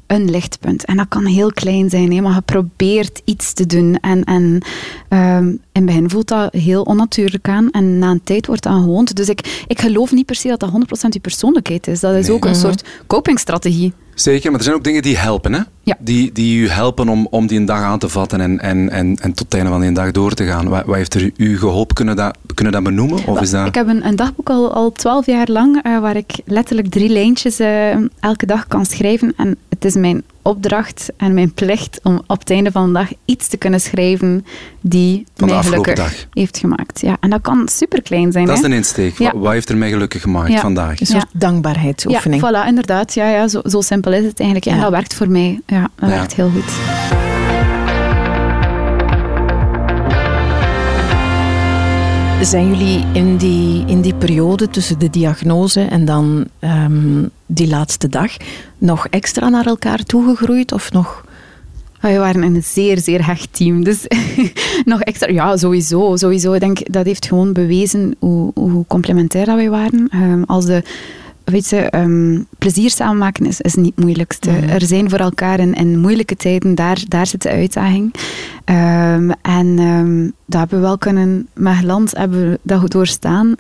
[0.08, 0.86] een lichtpunt.
[0.86, 3.98] En dat kan heel klein zijn, hè, maar je probeert iets te doen.
[4.02, 4.62] En, en
[5.10, 7.72] um, in het begin voelt dat heel onnatuurlijk aan.
[7.72, 9.16] En na een tijd wordt dat gewoond.
[9.16, 10.74] Dus ik, ik geloof niet per se dat dat 100%
[11.10, 12.00] je persoonlijkheid is.
[12.00, 12.60] Dat is ook een mhm.
[12.60, 13.94] soort copingstrategie.
[14.20, 15.62] Zeker, maar er zijn ook dingen die helpen, hè?
[15.84, 15.96] Ja.
[16.00, 19.18] Die, die u helpen om, om die een dag aan te vatten en, en, en,
[19.22, 20.68] en tot het einde van die dag door te gaan.
[20.70, 21.96] Wat, wat heeft er u geholpen?
[21.96, 23.28] Kunnen dat, kunnen dat benoemen?
[23.28, 23.68] Of is dat...
[23.68, 27.10] Ik heb een, een dagboek al, al 12 jaar lang, uh, waar ik letterlijk drie
[27.10, 29.34] lijntjes uh, elke dag kan schrijven.
[29.38, 33.08] En het is mijn opdracht en mijn plicht om op het einde van de dag
[33.26, 34.46] iets te kunnen schrijven
[34.82, 36.14] die mij gelukkig dag.
[36.32, 37.02] heeft gemaakt.
[37.02, 38.46] Ja, en dat kan super klein zijn.
[38.46, 39.18] Dat is een insteek.
[39.18, 39.38] Ja.
[39.38, 40.60] Wat heeft er mij gelukkig gemaakt ja.
[40.60, 41.00] vandaag?
[41.00, 42.42] Een soort dankbaarheidsoefening.
[42.42, 43.14] Ja, voilà, inderdaad.
[43.14, 44.76] Ja, ja, zo, zo simpel is het eigenlijk.
[44.76, 45.62] En dat werkt voor mij.
[45.66, 47.37] Ja, dat werkt heel goed.
[52.42, 58.10] Zijn jullie in die, in die periode tussen de diagnose en dan ehm, die laatste
[58.10, 58.32] dag
[58.78, 61.26] nog extra naar elkaar toegegroeid of nog...
[62.02, 63.84] We waren een zeer, zeer hecht team.
[63.84, 64.08] Dus
[64.86, 65.32] nog extra...
[65.32, 66.16] Ja, sowieso.
[66.16, 66.54] sowieso.
[66.54, 70.10] Ik denk, dat heeft gewoon bewezen hoe, hoe complementair dat wij waren.
[70.14, 70.84] Um, als de
[71.52, 74.50] weet je, um, plezier samen maken is, is niet het moeilijkste.
[74.50, 74.70] Mm.
[74.70, 78.14] Er zijn voor elkaar in, in, moeilijke tijden, daar, daar zit de uitdaging.
[78.66, 83.56] Um, en um, dat hebben we wel kunnen, met land hebben we dat goed doorstaan.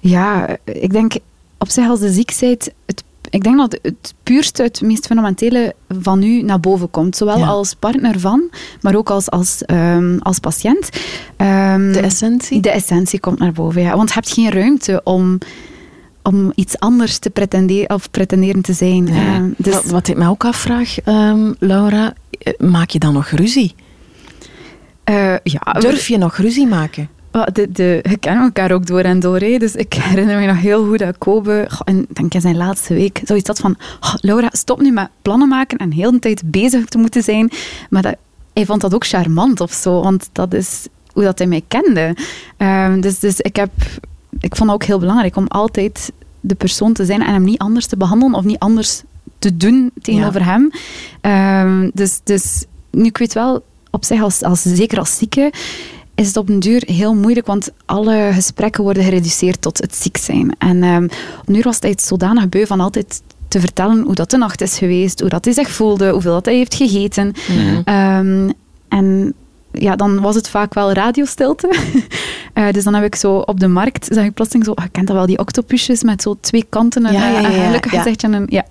[0.00, 1.14] ja, ik denk
[1.58, 6.22] op zich als de ziekheid, het, ik denk dat het puurste, het meest fundamentele van
[6.22, 7.16] u naar boven komt.
[7.16, 7.46] Zowel ja.
[7.46, 8.50] als partner van,
[8.80, 9.62] maar ook als, als,
[10.18, 10.88] als patiënt.
[11.36, 12.60] de essentie?
[12.60, 13.96] De essentie komt naar boven, ja.
[13.96, 15.38] Want je hebt geen ruimte om
[16.26, 19.06] om iets anders te pretenderen, of pretenderen te zijn.
[19.06, 19.38] Ja.
[19.38, 23.28] Uh, dus wat, wat, ik me ook afvraag, um, Laura, eh, maak je dan nog
[23.28, 23.74] ruzie?
[25.10, 27.08] Uh, ja, Durf je nog ruzie maken?
[27.52, 29.38] De, de, we kennen elkaar ook door en door.
[29.38, 29.58] Hè.
[29.58, 33.20] Dus ik herinner me nog heel goed dat Kobe, en denk in zijn laatste week,
[33.24, 36.84] zoiets had van: oh, Laura, stop nu met plannen maken en heel de tijd bezig
[36.84, 37.50] te moeten zijn.
[37.90, 38.16] Maar dat,
[38.52, 42.16] hij vond dat ook charmant of zo, want dat is hoe dat hij mij kende.
[42.58, 43.70] Um, dus, dus ik heb
[44.40, 47.58] ik vond het ook heel belangrijk om altijd de persoon te zijn en hem niet
[47.58, 49.02] anders te behandelen of niet anders
[49.38, 50.70] te doen tegenover hem.
[51.66, 55.52] Um, dus, dus nu, ik weet wel, op zich, als, als, zeker als zieke,
[56.14, 60.16] is het op een duur heel moeilijk, want alle gesprekken worden gereduceerd tot het ziek
[60.16, 60.54] zijn.
[60.58, 61.08] En um,
[61.44, 65.20] een was hij zodanig beu van altijd te vertellen hoe dat de nacht is geweest,
[65.20, 67.32] hoe dat hij zich voelde, hoeveel dat hij heeft gegeten.
[67.48, 68.52] Mm um,
[68.88, 69.34] en
[69.78, 71.74] ja, dan was het vaak wel radiostilte.
[72.54, 75.06] uh, dus dan heb ik zo op de markt, zag ik plotseling zo, je kent
[75.06, 77.98] dat wel, die octopusjes met zo twee kanten en ja, ja, ja, ja, gelukkig ja.
[77.98, 78.22] gezegd.
[78.22, 78.64] En ja.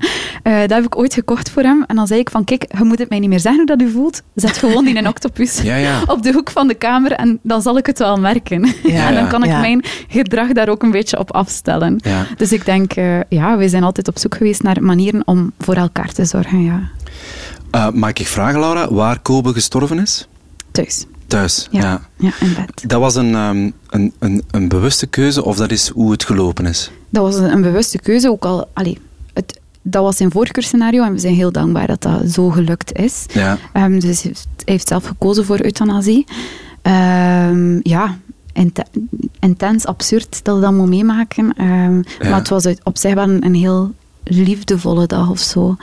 [0.43, 1.83] Uh, dat heb ik ooit gekocht voor hem.
[1.87, 3.87] En dan zei ik van, kijk, je moet het mij niet meer zeggen hoe dat
[3.87, 4.21] u voelt.
[4.35, 5.61] Zet gewoon die een octopus
[6.07, 8.63] op de hoek van de kamer en dan zal ik het wel merken.
[8.83, 11.99] en dan kan ik mijn gedrag daar ook een beetje op afstellen.
[12.37, 15.75] Dus ik denk, uh, ja, wij zijn altijd op zoek geweest naar manieren om voor
[15.75, 17.91] elkaar te zorgen, ja.
[17.93, 20.27] mag ik vragen, Laura, waar Kobe gestorven is?
[20.75, 21.05] Thuis.
[21.27, 22.01] Thuis, ja.
[22.17, 22.89] Ja, in bed.
[22.89, 26.65] Dat was een, um, een, een, een, bewuste keuze of dat is hoe het gelopen
[26.65, 26.91] is?
[27.09, 28.69] Dat was een, een bewuste keuze, ook al...
[28.73, 28.97] Allee,
[29.33, 33.25] het, dat was zijn voorkeurscenario en we zijn heel dankbaar dat dat zo gelukt is.
[33.33, 33.57] Ja.
[33.73, 34.33] Um, dus hij
[34.65, 36.25] heeft zelf gekozen voor euthanasie.
[36.81, 38.17] Um, ja,
[39.39, 41.53] intens absurd dat we dat moet meemaken.
[41.57, 42.29] Ja.
[42.29, 43.93] Maar het was op zich wel een heel
[44.25, 45.75] liefdevolle dag of zo.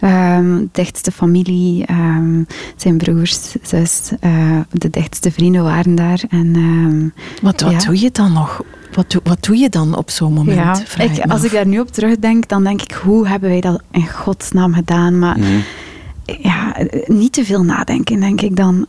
[0.00, 6.22] Um, dichtste familie, um, zijn broers, zus, uh, de dichtste vrienden waren daar.
[6.28, 7.78] En, um, wat wat ja.
[7.78, 8.62] doe je dan nog?
[8.94, 10.56] Wat, doe, wat doe je dan op zo'n moment?
[10.96, 13.82] Ja, ik, als ik daar nu op terugdenk, dan denk ik, hoe hebben wij dat
[13.90, 15.18] in godsnaam gedaan?
[15.18, 15.62] Maar mm.
[16.24, 18.84] ja, niet te veel nadenken, denk ik dan.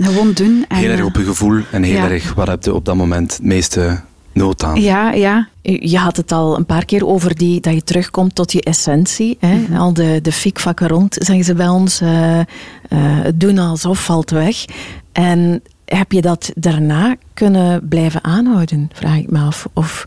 [0.00, 0.64] gewoon doen.
[0.68, 2.10] En, heel erg op je gevoel en heel ja.
[2.10, 4.00] erg, wat heb je op dat moment het meeste
[4.38, 4.80] nood aan.
[4.80, 5.48] Ja, ja.
[5.62, 9.36] Je had het al een paar keer over die, dat je terugkomt tot je essentie.
[9.40, 9.54] Hè?
[9.54, 9.76] Mm -hmm.
[9.76, 12.00] Al de, de fikvakken rond, zeggen ze bij ons.
[12.00, 14.64] Uh, uh, doen alsof valt weg.
[15.12, 19.68] En heb je dat daarna kunnen blijven aanhouden, vraag ik me af.
[19.72, 20.04] Of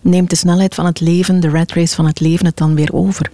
[0.00, 2.92] neemt de snelheid van het leven, de rat race van het leven, het dan weer
[2.92, 3.30] over?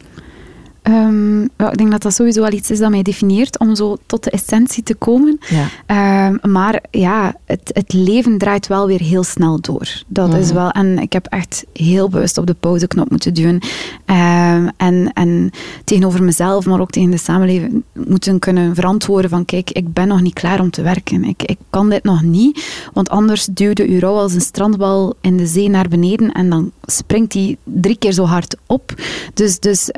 [0.83, 4.25] Um, ik denk dat dat sowieso wel iets is dat mij definieert om zo tot
[4.25, 5.39] de essentie te komen.
[5.87, 6.27] Ja.
[6.27, 10.03] Um, maar ja, het, het, leven draait wel weer heel snel door.
[10.07, 10.35] Dat mm.
[10.35, 10.55] is mhm.
[10.55, 13.59] wel, en ik heb echt heel bewust op de pauzeknop moeten duwen.
[14.07, 15.51] Um, en, en
[15.85, 20.21] tegenover mezelf, maar ook tegen de samenleving moeten kunnen verantwoorden van kijk, ik ben nog
[20.21, 21.25] niet klaar om te werken.
[21.25, 25.37] Ik, ik kan dit nog niet, want anders duwde u rouw als een strandbal in
[25.37, 28.95] de zee naar beneden en dan springt hij drie keer zo hard op.
[29.35, 29.91] Dus, dus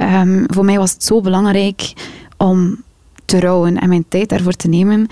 [0.46, 1.92] voor mij mij was het zo belangrijk
[2.36, 2.82] om
[3.24, 5.06] te rouwen en mijn tijd daarvoor te nemen.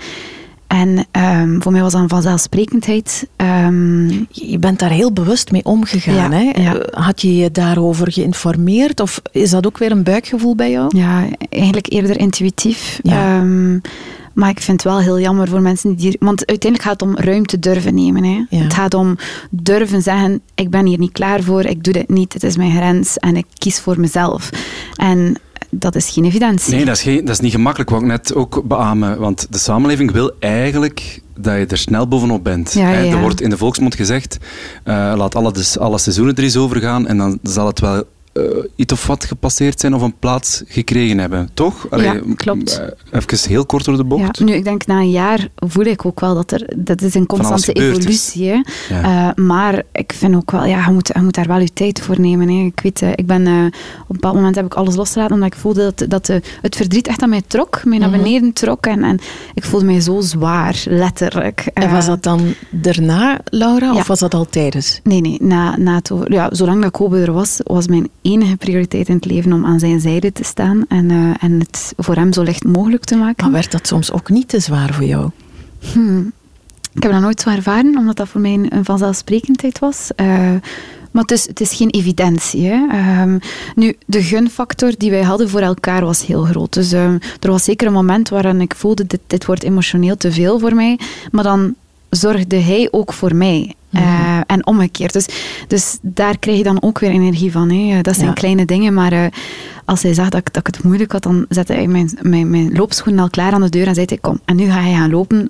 [0.67, 1.05] En
[1.41, 3.27] um, voor mij was dat een vanzelfsprekendheid.
[3.37, 6.31] Um, je bent daar heel bewust mee omgegaan.
[6.31, 6.61] Ja, hè?
[6.61, 6.77] Ja.
[6.91, 8.99] Had je je daarover geïnformeerd?
[8.99, 10.97] Of is dat ook weer een buikgevoel bij jou?
[10.97, 12.99] Ja, eigenlijk eerder intuïtief.
[13.03, 13.39] Ja.
[13.39, 13.81] Um,
[14.33, 16.17] maar ik vind het wel heel jammer voor mensen die...
[16.19, 18.23] Want uiteindelijk gaat het om ruimte durven nemen.
[18.23, 18.45] Hè.
[18.49, 18.63] Ja.
[18.63, 19.17] Het gaat om
[19.49, 22.71] durven zeggen, ik ben hier niet klaar voor, ik doe dit niet, het is mijn
[22.71, 24.49] grens en ik kies voor mezelf.
[24.95, 25.35] En
[25.71, 26.75] dat is geen evidentie.
[26.75, 29.19] Nee, dat is, geen, dat is niet gemakkelijk, wat ik net ook beamen.
[29.19, 32.73] Want de samenleving wil eigenlijk dat je er snel bovenop bent.
[32.73, 33.11] Ja, ja.
[33.11, 34.37] Er wordt in de volksmond gezegd,
[34.85, 38.03] uh, laat alle, alle seizoenen er eens over gaan en dan zal het wel
[38.33, 38.43] uh,
[38.75, 41.89] iets of wat gepasseerd zijn of een plaats gekregen hebben, toch?
[41.89, 42.81] Allee, ja, klopt.
[43.11, 44.37] Uh, even heel kort door de bocht.
[44.37, 46.73] Ja, nu, ik denk na een jaar voel ik ook wel dat er...
[46.77, 48.63] Dat is een constante evolutie, ja.
[48.89, 50.65] uh, maar ik vind ook wel...
[50.65, 52.49] Ja, je moet, je moet daar wel je tijd voor nemen.
[52.49, 52.65] Hè.
[52.65, 53.41] Ik weet, ik ben...
[53.41, 53.71] op een
[54.07, 56.27] bepaald moment heb ik alles losgelaten, omdat ik voelde dat, dat
[56.61, 58.17] het verdriet echt aan mij trok, mij naar mhm.
[58.17, 58.85] beneden trok.
[58.85, 59.19] En, en
[59.53, 61.69] ik voelde mij zo zwaar, letterlijk.
[61.73, 64.99] En was dat dan daarna, Laura, of was dat al tijdens?
[65.03, 65.37] Nee, nee.
[65.41, 69.25] Na, na het, ja, zolang dat Kobe er was, was mijn enige prioriteit in het
[69.25, 72.63] leven om aan zijn zijde te staan en, uh, en het voor hem zo licht
[72.63, 73.43] mogelijk te maken.
[73.43, 75.29] Maar werd dat soms ook niet te zwaar voor jou?
[75.93, 76.31] Hmm.
[76.93, 80.09] Ik heb dat nooit zo ervaren, omdat dat voor mij een, vanzelfsprekendheid was.
[80.15, 80.27] Uh,
[81.11, 82.65] maar het is, het is geen evidentie.
[82.67, 83.21] Hè.
[83.21, 83.39] Um,
[83.75, 86.73] nu, de gunfactor die wij hadden voor elkaar was heel groot.
[86.73, 90.31] Dus um, er was zeker een moment waarin ik voelde, dit, dit wordt emotioneel te
[90.31, 90.99] veel voor mij.
[91.31, 91.75] Maar dan
[92.11, 93.73] zorgde hij ook voor mij.
[93.91, 95.13] Uh, en omgekeerd.
[95.13, 95.25] Dus,
[95.67, 97.69] dus daar krijg je dan ook weer energie van.
[97.69, 98.01] Hè.
[98.01, 99.25] Dat zijn kleine dingen, maar uh,
[99.85, 102.49] als hij zag dat ik, dat ik het moeilijk had, dan zette hij mijn, mijn,
[102.49, 104.95] mijn loopschoenen al klaar aan de deur en zei hij, kom, en nu ga je
[104.95, 105.49] gaan lopen.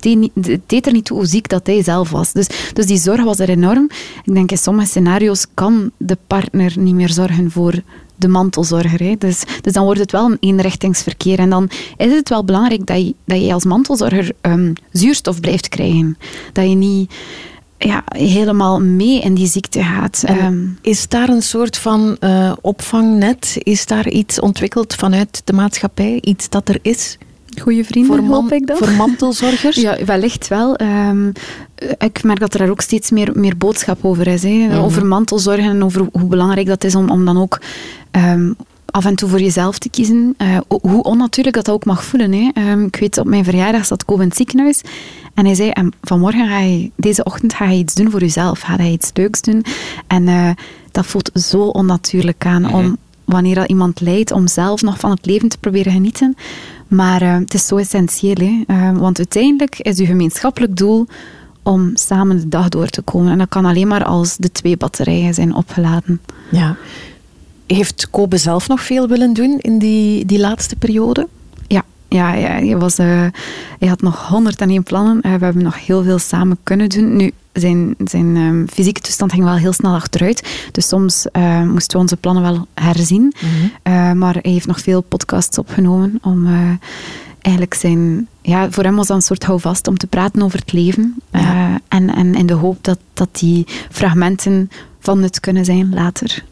[0.00, 2.32] Het deed er niet toe hoe ziek dat hij zelf was.
[2.32, 3.90] Dus, dus die zorg was er enorm.
[4.24, 7.82] Ik denk, in sommige scenario's kan de partner niet meer zorgen voor
[8.16, 9.02] de mantelzorger.
[9.02, 9.14] Hè.
[9.18, 11.38] Dus, dus dan wordt het wel een eenrichtingsverkeer.
[11.38, 15.68] En dan is het wel belangrijk dat je, dat je als mantelzorger um, zuurstof blijft
[15.68, 16.18] krijgen.
[16.52, 17.12] Dat je niet
[17.78, 20.22] ja, helemaal mee in die ziekte gaat.
[20.26, 23.56] Ehm, is daar een soort van uh, opvangnet?
[23.58, 26.18] Is daar iets ontwikkeld vanuit de maatschappij?
[26.20, 27.18] Iets dat er is?
[27.60, 28.78] Goede vrienden, voor hoop ik dat.
[28.78, 29.76] Voor mantelzorgers?
[29.86, 30.80] ja, wellicht wel.
[30.80, 31.32] Um,
[31.98, 34.42] ik merk dat er daar ook steeds meer, meer boodschap over is.
[34.42, 34.66] Hè.
[34.68, 34.78] Mhm.
[34.78, 37.60] Over mantelzorgen en over hoe belangrijk dat is om, om dan ook
[38.10, 38.56] um,
[38.96, 40.34] af en toe voor jezelf te kiezen.
[40.38, 42.32] Uh, hoe onnatuurlijk dat, dat ook mag voelen.
[42.32, 42.70] Hè.
[42.70, 44.80] Um, ik weet, op mijn verjaardag zat Kobe in het ziekenhuis.
[45.34, 48.60] En hij zei, vanmorgen ga je, deze ochtend ga je iets doen voor jezelf.
[48.60, 49.64] Ga je iets leuks doen.
[50.06, 50.50] En uh,
[50.92, 52.72] dat voelt zo onnatuurlijk aan.
[52.72, 52.94] Om, mhm.
[53.24, 56.36] wanneer dat iemand lijdt, om zelf nog van het leven te proberen genieten.
[56.88, 58.64] Maar uh, het is zo essentieel.
[58.66, 61.06] Uh, want uiteindelijk is uw gemeenschappelijk doel
[61.62, 63.32] om samen de dag door te komen.
[63.32, 66.20] En dat kan alleen maar als de twee batterijen zijn opgeladen.
[66.50, 66.76] Ja.
[67.66, 71.28] Heeft Kobe zelf nog veel willen doen in die, die laatste periode?
[72.08, 73.06] Ja, ja, hij, was, uh,
[73.78, 75.20] hij had nog 101 plannen.
[75.20, 77.16] we hebben nog heel veel samen kunnen doen.
[77.16, 80.68] Nu, zijn, zijn um, fysieke toestand ging wel heel snel achteruit.
[80.72, 83.34] Dus soms uh, moesten we onze plannen wel herzien.
[83.40, 83.50] Mm
[83.82, 84.18] -hmm.
[84.18, 86.46] maar hij heeft nog veel podcasts opgenomen om
[87.40, 88.28] eigenlijk zijn...
[88.42, 91.14] Ja, voor hem was dat een soort houvast om te praten over het leven.
[91.32, 91.80] Ja.
[91.88, 96.44] en, en in de hoop dat, dat die fragmenten van het kunnen zijn later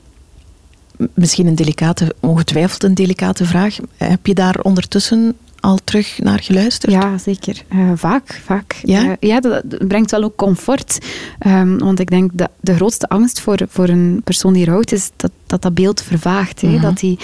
[1.15, 3.77] misschien een delicate, ongetwijfeld een delicate vraag.
[3.97, 6.93] Heb je daar ondertussen al terug naar geluisterd?
[6.93, 7.65] Ja, zeker.
[7.75, 8.77] Uh, vaak, vaak.
[8.83, 9.05] Ja?
[9.05, 10.99] Uh, ja, dat, brengt wel ook comfort.
[11.47, 15.11] Um, want ik denk dat de grootste angst voor, voor een persoon die rouwt is
[15.17, 16.61] dat dat, dat beeld vervaagt.
[16.61, 16.81] -hmm.
[16.81, 17.19] Dat die,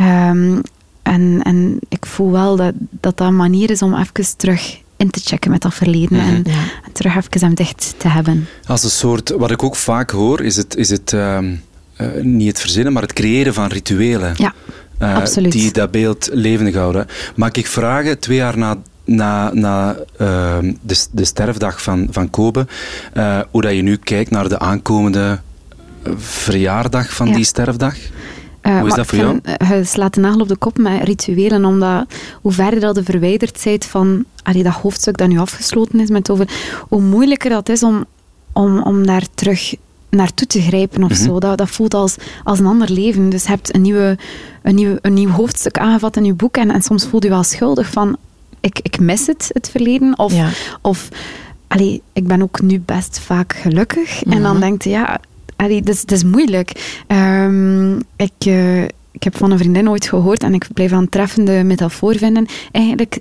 [0.00, 0.60] um,
[1.02, 5.10] en, en ik voel wel dat, dat dat een manier is om even terug in
[5.10, 6.34] te checken met dat verleden mm -hmm.
[6.34, 6.62] en, ja.
[6.84, 8.48] en, terug even hem dicht te hebben.
[8.66, 11.62] Als een soort, wat ik ook vaak hoor, is het, is het um,
[12.00, 14.34] uh, niet het verzinnen, maar het creëren van rituelen.
[14.36, 14.54] Ja.
[14.98, 17.06] Uh, die dat beeld levendig houden.
[17.36, 22.66] Mag ik vragen, twee jaar na, na, na uh, de, de sterfdag van, van Kobe,
[23.14, 25.40] uh, hoe dat je nu kijkt naar de aankomende
[26.16, 27.34] verjaardag van ja.
[27.34, 27.94] die sterfdag?
[28.62, 29.40] Uh, hoe is dat voor jou?
[29.58, 32.06] Je slaat de nagel op de kop met rituelen, omdat
[32.42, 36.30] hoe verder dat je verwijderd bent van allee, dat hoofdstuk dat nu afgesloten is, met
[36.30, 36.48] over,
[36.88, 38.04] hoe moeilijker dat is om,
[38.52, 39.74] om, om daar terug
[40.14, 41.26] naartoe te grijpen of mm -hmm.
[41.26, 41.38] zo.
[41.38, 43.28] Dat, dat voelt als, als een ander leven.
[43.28, 44.18] Dus je hebt een, nieuwe,
[44.62, 47.42] een, nieuw, een nieuw hoofdstuk aangevat in je boek en, en soms voel je wel
[47.42, 48.16] schuldig van
[48.60, 50.18] ik, ik mis het, het verleden.
[50.18, 50.48] Of, ja.
[50.80, 51.08] of
[51.66, 54.24] allee, ik ben ook nu best vaak gelukkig.
[54.24, 54.32] Mm -hmm.
[54.32, 54.60] En dan mhm.
[54.60, 55.20] denk je, ja,
[55.56, 57.02] allee, dat, is, dat is moeilijk.
[57.08, 58.46] Um, ik...
[58.46, 62.46] Uh, ik heb van een vriendin ooit gehoord en ik blijf een treffende metafoor vinden.
[62.72, 63.18] Eigenlijk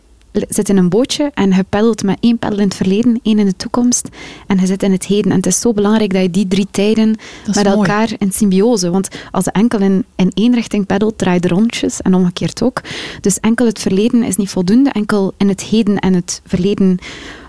[0.49, 3.45] zit in een bootje en je peddelt met één peddel in het verleden, één in
[3.45, 4.09] de toekomst.
[4.47, 5.31] En je zit in het heden.
[5.31, 7.15] En het is zo belangrijk dat je die drie tijden
[7.45, 11.47] met elkaar in symbiose, want als je enkel in, in één richting peddelt, draait de
[11.47, 12.81] rondjes en omgekeerd ook.
[13.21, 16.99] Dus enkel het verleden is niet voldoende, enkel in het heden en het verleden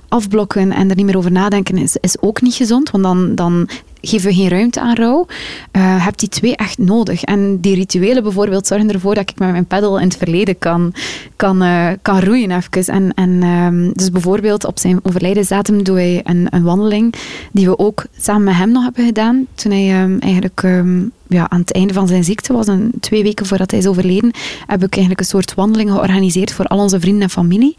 [0.09, 3.69] afblokken en er niet meer over nadenken is, is ook niet gezond, want dan, dan
[4.07, 5.27] geven we geen ruimte aan rouw.
[5.73, 7.23] Uh, heb die twee echt nodig.
[7.23, 10.95] En die rituelen bijvoorbeeld zorgen ervoor dat ik met mijn pedal in het verleden kan,
[11.37, 13.13] kan, uh, kan roeien even.
[13.15, 17.15] En, um, dus bijvoorbeeld op zijn overlijdensdatum doe hij een, een wandeling
[17.53, 19.47] die we ook samen met hem nog hebben gedaan.
[19.55, 23.23] Toen hij um, eigenlijk um, ja, aan het einde van zijn ziekte was, een, twee
[23.23, 24.33] weken voordat hij is overleden,
[24.67, 27.75] heb ik eigenlijk een soort wandeling georganiseerd voor al onze vrienden en familie.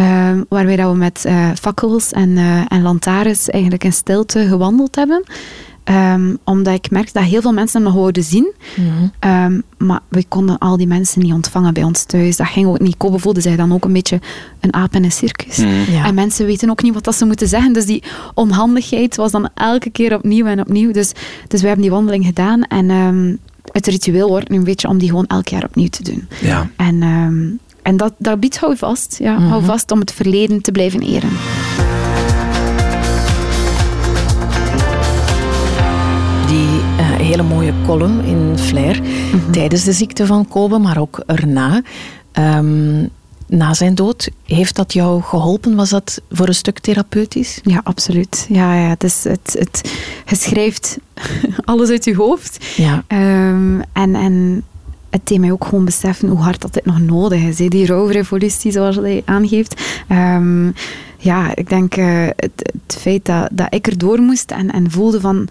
[0.00, 4.96] Uh, waarbij dat we met uh, fakkels en, uh, en lantaarns eigenlijk in stilte gewandeld
[4.96, 5.24] hebben.
[5.86, 8.52] Ehm, omdat ik merkte dat heel veel mensen hem nog wouden zien.
[8.76, 8.88] Mhm.
[9.18, 12.36] Ehm, maar we konden al die mensen niet ontvangen bij ons thuis.
[12.36, 12.96] Dat ging ook niet.
[12.96, 14.20] Kobe voelde zich dan ook een beetje
[14.60, 15.56] een aap in een circus.
[15.56, 15.90] Mhm.
[15.90, 16.04] Ja.
[16.04, 17.72] En mensen weten ook niet wat dat ze moeten zeggen.
[17.72, 18.02] Dus die
[18.34, 20.92] onhandigheid was dan elke keer opnieuw en opnieuw.
[20.92, 21.12] Dus,
[21.48, 22.62] dus we hebben die wandeling gedaan.
[22.62, 23.34] En ehm,
[23.72, 26.28] het ritueel wordt nu een beetje om die gewoon elk jaar opnieuw te doen.
[26.40, 26.70] Ja.
[26.76, 27.46] En, ehm,
[27.86, 29.16] en dat, dat biedt hou vast.
[29.18, 29.64] Ja, Hou Mhm.
[29.64, 31.30] vast om het verleden te blijven eren.
[36.46, 39.50] Die eh, hele mooie column in Flair Mhm.
[39.50, 41.82] tijdens de ziekte van Kobe, maar ook erna.
[42.32, 43.06] Ehm,
[43.46, 45.74] na zijn dood, heeft dat jou geholpen?
[45.74, 47.60] Was dat voor een stuk therapeutisch?
[47.62, 48.46] Ja, absoluut.
[48.48, 49.92] Ja, ja, het, is, het, het,
[50.26, 50.98] je schrijft
[51.64, 52.64] alles uit je hoofd.
[52.76, 53.04] Ja.
[53.06, 54.62] Ehm, en, en
[55.16, 57.56] het deed mij ook gewoon beseffen hoe hard dat dit nog nodig is.
[57.56, 59.82] Die rouwrevolutie, zoals hij aangeeft.
[60.08, 60.66] Ehm,
[61.18, 65.20] ja, ik denk eh, het, het feit dat, dat ik erdoor moest en, en voelde
[65.20, 65.48] van...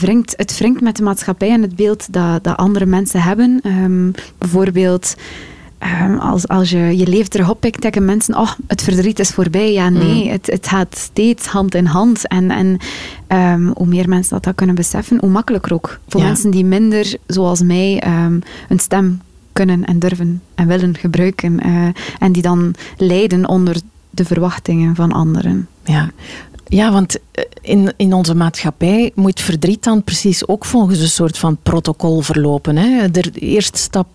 [0.00, 3.60] wringt- het wringt met de maatschappij en het beeld dat, dat andere mensen hebben.
[3.62, 5.14] Ehm, bijvoorbeeld...
[5.90, 9.72] ehm, als, als je je leven terug oppikt, denken mensen, oh, het verdriet is voorbij.
[9.72, 12.28] Ja, nee, het, het gaat steeds hand in hand.
[12.28, 12.76] En, en
[13.26, 15.98] ehm, hoe meer mensen dat, dat kunnen beseffen, hoe makkelijker ook.
[16.08, 16.26] Voor Ja.
[16.26, 19.20] mensen die minder, zoals mij, ehm, een stem
[19.52, 21.60] kunnen en durven en willen gebruiken.
[21.60, 21.86] eh,
[22.18, 23.76] en die dan lijden onder
[24.10, 25.68] de verwachtingen van anderen.
[25.84, 26.10] Ja.
[26.68, 31.38] Ja, want eh, in, in onze maatschappij moet verdriet dan precies ook volgens een soort
[31.38, 32.76] van protocol verlopen.
[32.76, 33.10] Hè?
[33.10, 34.08] De eerste stap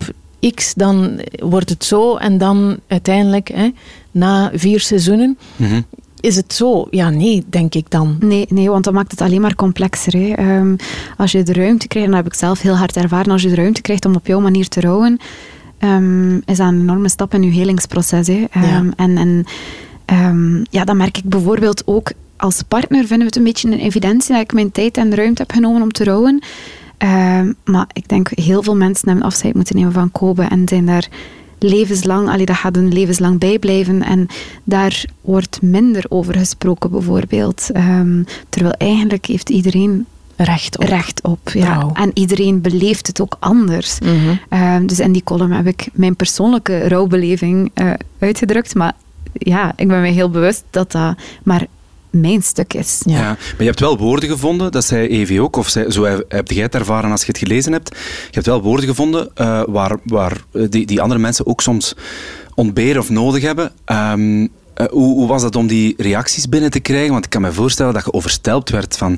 [0.56, 3.69] X, dan wordt het zo en dan uiteindelijk, hè,
[4.12, 5.82] na vier seizoenen, Mhm.
[6.19, 6.88] is het zo.
[6.89, 8.17] Ja, nee, denk ik dan.
[8.19, 10.13] Nee, nee, want dat maakt het alleen maar complexer.
[10.13, 10.34] Hè.
[10.34, 10.75] Ehm,
[11.17, 13.49] als je de ruimte krijgt, en dat heb ik zelf heel hard ervaren, als je
[13.49, 15.17] de ruimte krijgt om op jouw manier te rouwen,
[15.77, 18.27] ehm, is dat een enorme stap in je helingsproces.
[18.27, 18.45] Hè.
[18.51, 18.84] Ehm, Ja.
[18.95, 19.43] En, en
[20.06, 23.80] ehm, ja, dat merk ik bijvoorbeeld ook als partner, vinden we het een beetje een
[23.80, 26.41] evidentie dat ik mijn tijd en ruimte heb genomen om te rouwen.
[27.02, 30.86] Ehm, maar ik denk heel veel mensen hebben afscheid moeten nemen van Kobe en zijn
[30.86, 31.08] daar
[31.60, 34.04] levenslang, allee, dat gaat een levenslang bijblijven.
[34.04, 34.28] En
[34.64, 37.70] daar wordt minder over gesproken, bijvoorbeeld.
[37.72, 40.84] Ehm, terwijl eigenlijk heeft iedereen Recht op.
[40.84, 41.50] recht op.
[41.50, 41.90] Ja.
[41.94, 44.00] En iedereen beleeft het ook anders.
[44.00, 44.36] Mhm.
[44.50, 48.76] Ehm, dus in die column heb ik mijn persoonlijke rouwbeleving eh, uitgedrukt.
[48.76, 48.94] Maar
[49.34, 51.68] ja, ik ben me heel bewust dat dat maar
[52.12, 53.02] mijn stuk is.
[53.06, 53.17] Ja.
[53.17, 53.28] Ja.
[53.28, 56.52] Maar je hebt wel woorden gevonden, dat zei Evie ook, of zij, zo heb heb
[56.52, 57.89] jij het ervaren als je het gelezen hebt.
[57.97, 61.95] Je hebt wel woorden gevonden eh, waar, waar eh, die, die andere mensen ook soms
[62.56, 63.71] ontberen of nodig hebben.
[63.86, 64.47] Ehm,
[64.82, 67.12] eh, hoe, hoe was dat om die reacties binnen te krijgen?
[67.12, 69.17] Want ik kan me voorstellen dat je overstelpt werd van,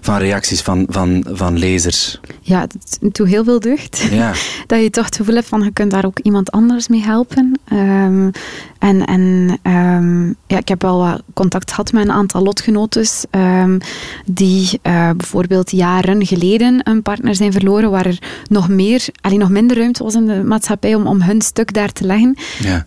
[0.00, 2.20] van reacties van, van, van lezers.
[2.40, 4.08] Ja, het doet heel veel deugd.
[4.10, 4.32] Ja.
[4.66, 7.60] dat je toch het gevoel hebt van je kunt daar ook iemand anders mee helpen.
[7.64, 8.30] Ehm,
[8.78, 13.78] en en ehm, ja, ik heb wel wat contact gehad met een aantal lotgenotes ehm,
[14.26, 19.50] die eh, bijvoorbeeld jaren geleden een partner zijn verloren waar er nog meer, alleen nog
[19.50, 22.36] minder ruimte was in de maatschappij om, om hun stuk daar te leggen.
[22.58, 22.82] Ja.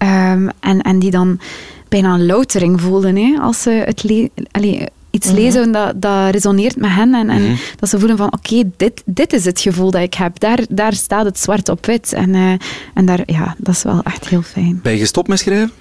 [0.60, 1.40] En, en die dan
[1.90, 5.36] bijna een loutering voelden hè, als ze het le- allee, iets Mhm.
[5.36, 7.14] lezen dat, dat resoneert met hen.
[7.16, 7.56] En, en Mhm.
[7.80, 10.40] dat ze voelen van, oké, dit, dit is het gevoel dat ik heb.
[10.40, 12.14] Daar, daar staat het zwart op wit.
[12.14, 12.52] En, eh,
[12.94, 14.80] en daar, ja, dat is wel echt heel fijn.
[14.84, 15.72] Ben je gestopt met schrijven?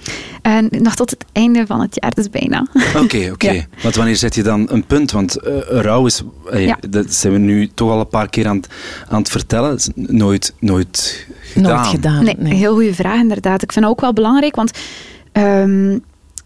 [0.42, 2.66] En nog tot het einde van het jaar, dus bijna.
[2.96, 3.50] Oké, oké.
[3.52, 3.64] Ja.
[3.82, 5.10] Want wanneer zet je dan een punt?
[5.10, 6.78] Want eh, rouw is, eh, Ja.
[6.88, 8.68] dat zijn we nu toch al een paar keer aan, het-
[9.08, 11.74] aan het vertellen, Het is nooit, nooit gedaan.
[11.74, 12.24] Nooit gedaan.
[12.24, 12.54] Nee, nee.
[12.54, 13.62] heel goede vraag inderdaad.
[13.62, 14.70] Ik vind dat ook wel belangrijk, want
[15.42, 15.98] ehm,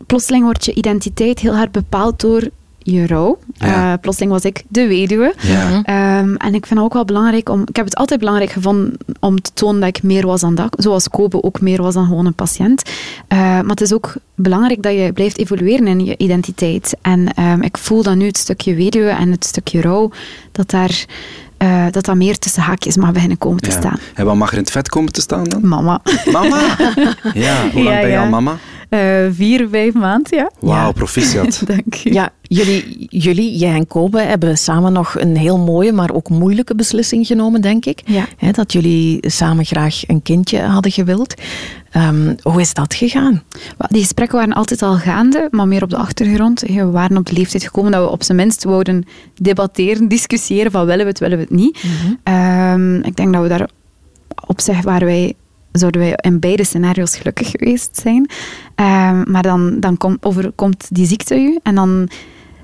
[0.07, 2.49] plotseling wordt je identiteit heel hard bepaald door
[2.79, 3.39] je rouw.
[3.55, 3.93] Ja.
[3.93, 5.35] Eh, plotseling was ik de weduwe.
[5.41, 5.83] Ja.
[5.83, 7.63] Ehm, en ik vind het ook wel belangrijk om...
[7.67, 10.75] Ik heb het altijd belangrijk gevonden om te tonen dat ik meer was dan dat.
[10.79, 12.83] Zoals Kobe ook meer was dan gewoon een patiënt.
[13.29, 16.97] Eh, maar het is ook belangrijk dat je blijft evolueren in je identiteit.
[17.03, 20.11] En ehm, ik voel dat nu het stukje weduwe en het stukje rouw,
[20.53, 21.05] dat daar...
[21.61, 23.77] eh, dat dat meer tussen haakjes mag beginnen komen te Ja.
[23.79, 23.99] staan.
[24.15, 25.69] En wat mag er in het vet komen te staan dan?
[25.69, 26.01] Mama.
[26.33, 26.59] Mama!
[27.35, 28.23] Ja, hoe lang Ja, ben je ja.
[28.23, 28.57] al mama?
[28.89, 29.01] Eh,
[29.33, 30.51] vier, vijf maanden, ja.
[30.61, 31.63] Wauw, proficiat.
[31.67, 32.13] Dank je.
[32.13, 36.75] Ja, jullie, jullie, jij en Kobe, hebben samen nog een heel mooie, maar ook moeilijke
[36.75, 38.01] beslissing genomen, denk ik.
[38.05, 38.27] Ja.
[38.37, 41.35] Hè, dat jullie samen graag een kindje hadden gewild.
[41.91, 43.43] Ehm, hoe is dat gegaan?
[43.89, 46.61] Die gesprekken waren altijd al gaande, maar meer op de achtergrond.
[46.61, 50.87] We waren op de leeftijd gekomen dat we op zijn minst wouden debatteren, discussiëren van
[50.87, 51.83] willen we het, willen we het niet.
[52.23, 53.69] Ehm, ik denk dat we daar
[54.47, 55.35] op zich waren wij,
[55.73, 58.31] zouden wij in beide scenario's gelukkig geweest zijn.
[58.75, 62.09] Ehm, maar dan, dan komt overkomt die ziekte u en dan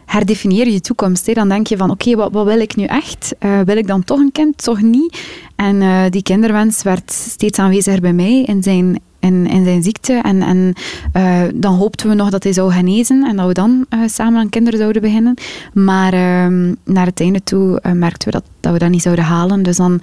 [0.07, 1.27] herdefinieer je je toekomst.
[1.27, 1.33] Hè.
[1.33, 3.35] Dan denk je van, oké, wat, wat wil ik nu echt?
[3.39, 5.19] Eh, wil ik dan toch een kind, toch niet?
[5.57, 10.13] En eh, die kinderwens werd steeds aanweziger bij mij in zijn in, zijn ziekte.
[10.13, 10.73] En, en
[11.17, 14.41] uh, dan hoopten we nog dat hij zou genezen en dat we dan uh, samen
[14.41, 15.35] aan kinderen zouden beginnen.
[15.73, 19.63] Maar uh, naar het einde toe merkten we dat, dat we dat niet zouden halen.
[19.63, 20.01] Dus dan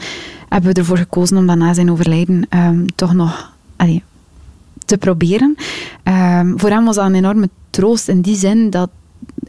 [0.49, 3.51] hebben we ervoor gekozen om dan na zijn overlijden ehm, toch nog
[4.85, 5.55] te proberen.
[6.03, 8.89] Ehm, voor hem was dat een enorme troost in die zin dat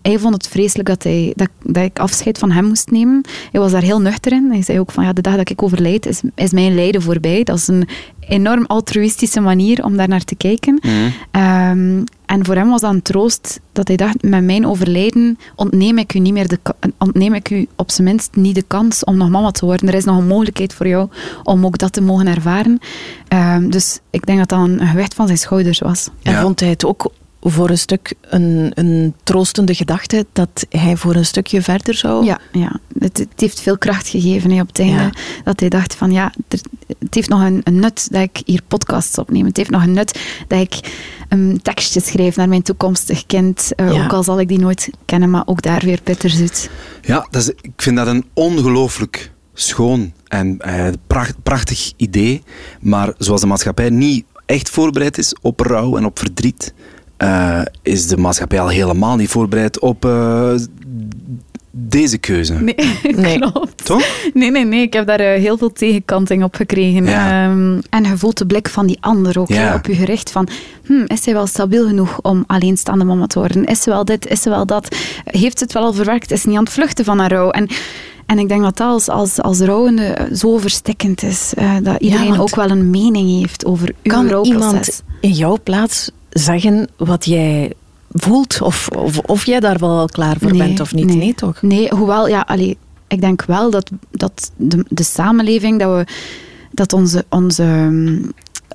[0.09, 3.21] hij vond het vreselijk dat, hij, dat, dat, ik afscheid van hem moest nemen.
[3.51, 4.51] Hij was daar heel nuchter in.
[4.51, 7.45] Hij zei ook van, ja, de dag dat ik overlijd, is, is mijn lijden voorbij.
[7.45, 7.89] Dat is een
[8.21, 10.79] enorm altruïstische manier om daar naar te kijken.
[10.83, 10.93] Mhm.
[11.31, 15.99] Ehm, en voor hem was dat een troost dat hij dacht, met mijn overlijden ontneem
[15.99, 16.59] ik u niet meer de
[16.99, 19.89] ontneem ik u op zijn minst niet de kans om nog mama te worden.
[19.89, 21.09] Er is nog een mogelijkheid voor jou
[21.43, 22.79] om ook dat te mogen ervaren.
[23.29, 26.09] Ehm, dus ik denk dat dat een gewicht van zijn schouders was.
[26.23, 27.11] En vond hij het ook
[27.47, 32.25] voor een stuk een, een troostende gedachte dat hij voor een stukje verder zou.
[32.25, 32.81] Ja, ja.
[32.99, 35.13] Het, het heeft veel kracht gegeven hè, op het einde.
[35.45, 36.33] Dat hij dacht van ja,
[36.99, 39.45] het heeft nog een, een, nut dat ik hier podcasts opneem.
[39.45, 40.93] Het heeft nog een nut dat ik
[41.29, 43.73] een tekstje schrijf naar mijn toekomstig kind.
[43.77, 46.71] Uh, Ook al zal ik die nooit kennen, maar ook daar weer bitterzoet.
[47.03, 50.61] Ja, dat is, ik vind dat een ongelooflijk schoon en
[51.07, 52.43] pracht, prachtig idee.
[52.81, 56.75] Maar zoals de maatschappij niet echt voorbereid is op rouw en op verdriet,
[57.19, 60.55] uh, is de maatschappij al helemaal niet voorbereid op uh,
[61.71, 62.55] deze keuze.
[62.55, 62.75] Nee,
[63.17, 63.39] nee.
[63.39, 63.85] klopt.
[63.85, 64.07] Toch?
[64.35, 64.83] Nee, nee, nee.
[64.83, 67.05] Ik heb daar uh, heel veel tegenkanting op gekregen.
[67.05, 67.51] Ja.
[67.51, 69.75] Um, en je voelt de blik van die ander ook ja.
[69.75, 70.31] op je gericht.
[70.31, 70.49] Van,
[70.87, 73.65] hm, is zij wel stabiel genoeg om alleenstaande mama te worden?
[73.65, 74.27] Is ze wel dit?
[74.27, 74.97] Is ze wel dat?
[75.25, 76.31] Heeft ze het wel al verwerkt?
[76.31, 77.51] Is ze niet aan het vluchten van haar rouw?
[77.51, 77.69] En
[78.27, 81.53] en ik denk dat dat als, als, als rouwende zo verstikkend is.
[81.59, 84.67] Uh, dat iedereen ja, ook wel een mening heeft over uw kan rouwproces.
[84.67, 87.73] iemand in jouw plaats zeggen wat jij
[88.11, 88.61] voelt?
[88.63, 91.15] Of, of, of jij daar wel klaar voor bent of niet?
[91.15, 91.63] Nee, toch?
[91.63, 92.77] Nee, hoewel, ja, allee,
[93.09, 96.07] ik denk wel dat, dat de, de samenleving, dat, we,
[96.71, 97.91] dat onze, onze,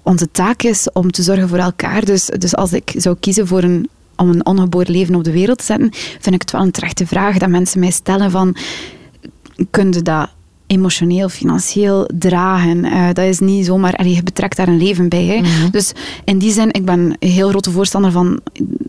[0.03, 2.05] onze taak is om te zorgen voor elkaar.
[2.05, 5.57] Dus, dus als ik zou kiezen voor een, om een ongeboren leven op de wereld
[5.57, 5.89] te zetten,
[6.19, 8.55] vind ik het wel een terechte vraag dat mensen mij stellen van,
[9.69, 10.29] kun je dat
[10.69, 12.85] emotioneel, financieel dragen.
[12.85, 15.25] Uh, dat is niet zomaar, allee, je betrekt daar een leven bij.
[15.25, 15.39] Hè.
[15.39, 15.69] Mhm.
[15.71, 15.91] Dus
[16.23, 18.39] in die zin, ik ben een heel grote voorstander van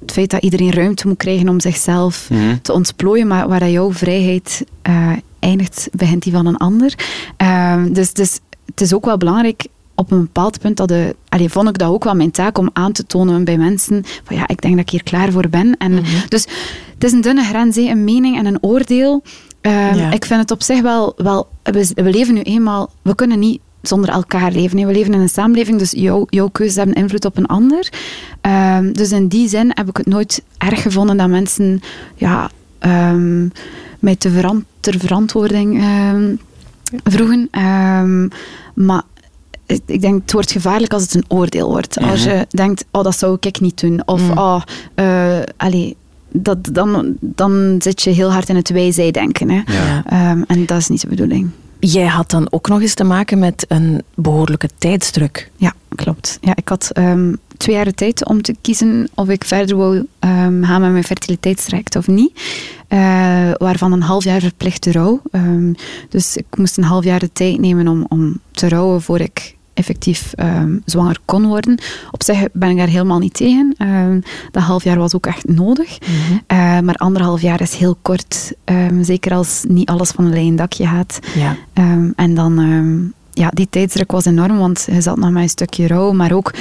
[0.00, 2.56] het feit dat iedereen ruimte moet krijgen om zichzelf mhm.
[2.62, 6.94] te ontplooien, maar waar dat jouw vrijheid uh, eindigt, begint die van een ander.
[7.42, 11.48] Uh, dus, dus het is ook wel belangrijk op een bepaald punt dat de, allee,
[11.48, 14.48] vond ik dat ook wel mijn taak om aan te tonen bij mensen van ja,
[14.48, 15.76] ik denk dat ik hier klaar voor ben.
[15.76, 16.28] En mhm.
[16.28, 16.46] Dus
[16.94, 19.22] het is een dunne grens, een mening en een oordeel.
[19.60, 23.38] Ehm, ik vind het op zich wel, wel we, we, leven nu eenmaal, we kunnen
[23.38, 24.86] niet zonder elkaar leven.
[24.86, 27.92] We leven in een samenleving, dus jouw, jouw keuzes hebben invloed op een ander.
[28.40, 31.80] Ehm, dus in die zin heb ik het nooit erg gevonden dat mensen
[32.14, 32.50] ja,
[32.80, 33.52] um,
[33.98, 35.84] mij te ter verantwoording
[37.04, 37.48] vroegen.
[38.74, 39.02] maar
[39.86, 41.98] ik denk, het wordt gevaarlijk als het een oordeel wordt.
[41.98, 44.02] Als je denkt, oh, dat zou ik niet doen.
[44.04, 44.38] Of, mm.
[44.38, 44.62] oh,
[44.96, 45.96] uh, allee,
[46.32, 49.50] dat, dan, dan zit je heel hard in het wij-zij-denken.
[49.50, 49.62] Hè.
[50.04, 51.50] Ehm, en dat is niet de bedoeling.
[51.80, 55.50] Jij had dan ook nog eens te maken met een behoorlijke tijdsdruk.
[55.56, 56.38] Ja, klopt.
[56.40, 59.96] Ja, ik had um, twee jaar de tijd om te kiezen of ik verder wou
[59.96, 60.06] um,
[60.64, 62.32] gaan met mijn fertiliteitstraject of niet.
[62.88, 62.98] Uh,
[63.56, 65.22] waarvan een half jaar verplichte rouw.
[66.08, 69.56] dus ik moest een half jaar de tijd nemen om, om te rouwen voor ik
[69.80, 71.78] effectief ehm, zwanger kon worden.
[72.10, 73.74] Op zich ben ik daar helemaal niet tegen.
[73.78, 75.98] Um, dat half jaar was ook echt nodig.
[76.00, 76.38] Mhm.
[76.46, 78.52] Eh, maar anderhalf jaar is heel kort.
[78.64, 81.18] Ehm, zeker als niet alles van een lijn dakje gaat.
[81.34, 81.56] Ja.
[82.16, 86.12] en dan, ja, die tijdsdruk was enorm, want je zat nog met een stukje rouw.
[86.12, 86.54] Maar ook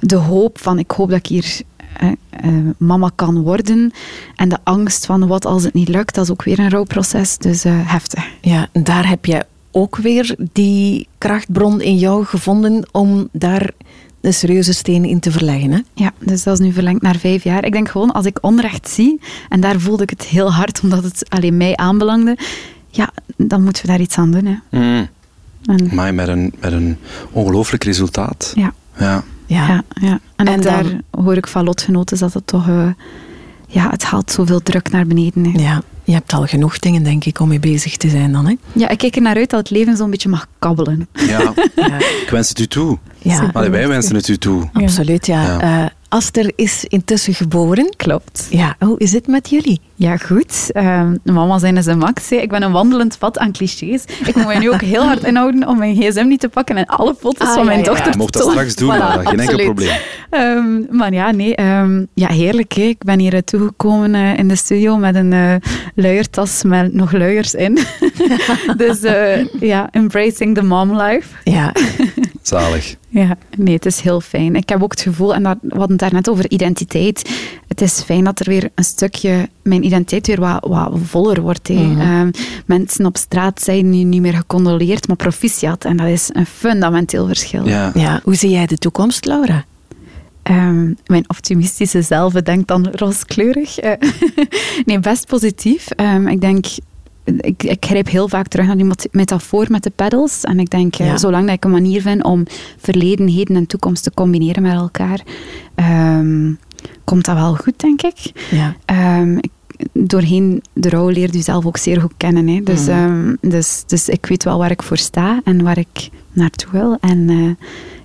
[0.00, 1.60] de hoop van, ik hoop dat ik hier
[2.02, 3.92] uh, mama kan worden.
[4.36, 7.38] En de angst van wat als het niet lukt, dat is ook weer een rouwproces.
[7.38, 8.28] Dus heftig.
[8.40, 9.44] Ja, daar heb je
[9.78, 13.70] ook weer die krachtbron in jou gevonden om daar
[14.20, 15.70] een serieuze steen in te verleggen.
[15.70, 15.80] Hè?
[15.94, 17.64] Ja, dus dat is nu verlengd naar vijf jaar.
[17.64, 21.04] Ik denk gewoon, als ik onrecht zie, en daar voelde ik het heel hard, omdat
[21.04, 22.36] het alleen mij aanbelangde,
[22.88, 24.44] ja, dan moeten we daar iets aan doen.
[24.44, 24.78] Hè.
[24.78, 25.08] Mm.
[25.92, 26.96] Maar met een, met een
[27.30, 28.52] ongelooflijk resultaat.
[28.54, 28.72] Ja.
[28.98, 29.22] Ja.
[29.46, 29.82] Ja.
[30.00, 32.68] ja, En, en daar hoor ik van lotgenoten dat het toch...
[32.68, 32.88] Uh,
[33.68, 35.44] ja, het haalt zoveel druk naar beneden.
[35.44, 35.62] Hè.
[35.62, 38.46] Ja, je hebt al genoeg dingen, denk ik, om mee bezig te zijn dan.
[38.46, 38.54] Hè?
[38.72, 41.08] Ja, ik kijk er naar uit dat het leven zo'n beetje mag kabbelen.
[41.12, 41.38] Ja,
[41.76, 41.96] ja.
[41.98, 42.98] ik wens het u toe.
[43.18, 43.50] Ja.
[43.52, 44.68] wij wensen het u toe.
[44.72, 45.42] Absoluut, ja.
[45.42, 45.82] ja.
[45.82, 47.94] Uh, Aster is intussen geboren.
[47.96, 48.46] Klopt.
[48.50, 49.80] Ja, hoe is het met jullie?
[49.94, 50.70] Ja, goed.
[50.72, 52.32] Uh, mama zijn is een max.
[52.32, 54.04] Ik ben een wandelend pad aan clichés.
[54.24, 56.86] Ik moet mij nu ook heel hard inhouden om mijn gsm niet te pakken en
[56.86, 59.96] alle foto's ah, van mijn dochter te mocht dat straks doen, voilà, geen enkel probleem.
[60.30, 61.60] Um, maar ja, nee.
[61.60, 62.72] Um, ja, heerlijk.
[62.72, 62.82] Hè.
[62.82, 65.54] Ik ben hier toegekomen uh, in de studio met een uh,
[66.00, 67.78] luiertas met nog luiers in.
[68.76, 71.28] dus uh, ja, embracing the mom life.
[71.44, 71.72] Ja.
[72.42, 72.96] Zalig.
[73.08, 74.56] Ja, nee, het is heel fijn.
[74.56, 77.30] Ik heb ook het gevoel, en dat, we hadden het daarnet over identiteit.
[77.68, 81.68] Het is fijn dat er weer een stukje, mijn identiteit weer wat, wat voller wordt.
[81.68, 82.30] Mm
[82.66, 85.84] mensen op straat zijn nu niet meer gecondoleerd, maar proficiat.
[85.84, 87.66] En dat is een fundamenteel verschil.
[87.66, 87.90] Ja.
[87.94, 88.20] ja.
[88.24, 89.64] Hoe zie jij de toekomst, Laura?
[90.50, 93.84] Um, mijn optimistische zelf denkt dan rooskleurig.
[93.84, 93.92] Uh,
[94.84, 95.88] nee, best positief.
[95.96, 96.66] Um, ik denk
[97.36, 100.44] ik, ik grijp heel vaak terug naar die metafoor met de pedals.
[100.44, 102.44] En ik denk, eh, zolang dat ik een manier vind om
[102.78, 105.20] verleden, heden en toekomst te combineren met elkaar,
[105.74, 106.58] um,
[107.04, 108.32] komt dat wel goed, denk ik.
[108.50, 108.76] Ja.
[109.20, 109.40] Um,
[109.92, 112.48] doorheen de rouw leert u zelf ook zeer goed kennen.
[112.48, 112.62] Hè.
[112.62, 113.36] Dus, mm.
[113.40, 116.96] dus, dus ik weet wel waar ik voor sta en waar ik naartoe wil.
[117.00, 117.50] En uh,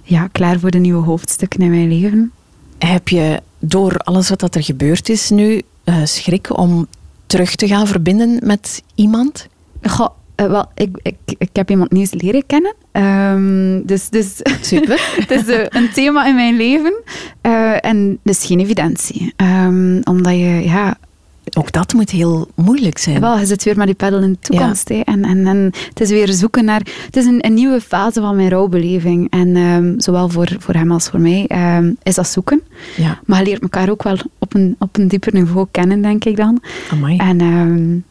[0.04, 2.32] ja, klaar voor de nieuwe hoofdstukken in mijn leven.
[2.78, 6.88] Heb je door alles wat er gebeurd is nu uh, schrik om
[7.26, 9.47] terug te gaan verbinden met iemand?
[9.82, 10.10] Goh,
[10.41, 12.76] uh, wel, ik, ik, ik heb iemand nieuws leren kennen.
[12.91, 15.12] Um, dus, dus Super.
[15.28, 16.93] het is uh, een thema in mijn leven.
[17.41, 19.34] Uh, en dus geen evidentie.
[19.38, 20.97] Um, omdat je, ja,
[21.58, 23.20] ook dat moet heel moeilijk zijn.
[23.20, 24.89] Wel, je zit weer met die pedal in de toekomst.
[24.89, 25.00] Hè.
[25.00, 26.82] En, en, en het is weer zoeken naar...
[27.06, 29.30] Het is een, een nieuwe fase van mijn rouwbeleving.
[29.30, 32.62] En um, zowel voor, voor hem als voor mij um, is dat zoeken.
[32.98, 33.20] Ja.
[33.26, 36.38] Maar je leert elkaar ook wel op een, op een dieper niveau kennen, denk ik
[36.38, 36.62] dan.
[36.91, 37.18] Amai.
[37.18, 38.04] En um,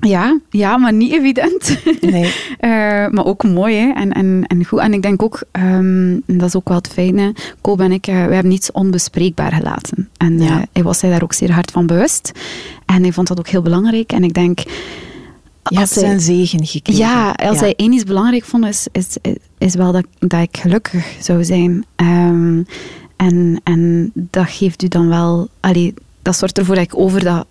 [0.00, 1.78] ja, ja, maar niet evident.
[2.00, 2.24] Nee.
[2.24, 2.30] uh,
[3.14, 3.92] maar ook mooi hè?
[3.92, 4.78] En, en, en goed.
[4.78, 8.14] En ik denk ook, um, dat is ook wel het fijne, Koop en ik, uh,
[8.14, 10.08] we hebben niets onbespreekbaar gelaten.
[10.16, 10.56] En ja.
[10.56, 12.32] uh, hij was zich daar ook zeer hard van bewust.
[12.86, 14.12] En hij vond dat ook heel belangrijk.
[14.12, 14.58] En ik denk...
[15.68, 17.02] Je hebt zijn zegen gekregen.
[17.02, 17.62] Ja, als ja.
[17.62, 19.16] hij één iets belangrijk vond, is, is,
[19.58, 21.84] is wel dat, dat ik gelukkig zou zijn.
[21.96, 22.66] Um,
[23.16, 25.48] en, en dat geeft u dan wel...
[25.60, 27.46] Allee, dat zorgt ervoor dat ik over dat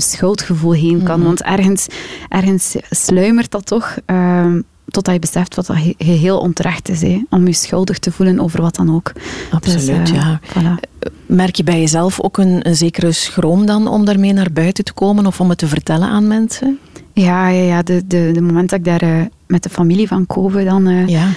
[0.00, 1.14] schuldgevoel heen kan.
[1.14, 1.24] Mm -hmm.
[1.24, 1.86] Want ergens,
[2.28, 7.00] ergens sluimert dat toch, um, totdat je beseft wat dat geheel onterecht is.
[7.00, 9.12] Hè, om je schuldig te voelen over wat dan ook.
[9.50, 10.40] Absoluut, dus, uh, ja.
[10.42, 10.88] Voilà.
[11.26, 14.92] Merk je bij jezelf ook een, een zekere schroom dan om daarmee naar buiten te
[14.92, 16.78] komen of om het te vertellen aan mensen?
[17.12, 17.82] Ja, ja, ja.
[17.82, 21.08] De, de, de moment dat ik daar uh, met de familie van Kobe dan uh,
[21.08, 21.28] ja.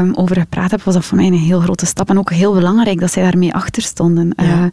[0.00, 2.10] um, over gepraat heb, was dat voor mij een heel grote stap.
[2.10, 4.32] En ook heel belangrijk dat zij daarmee achter stonden.
[4.36, 4.44] Ja.
[4.44, 4.64] Uh,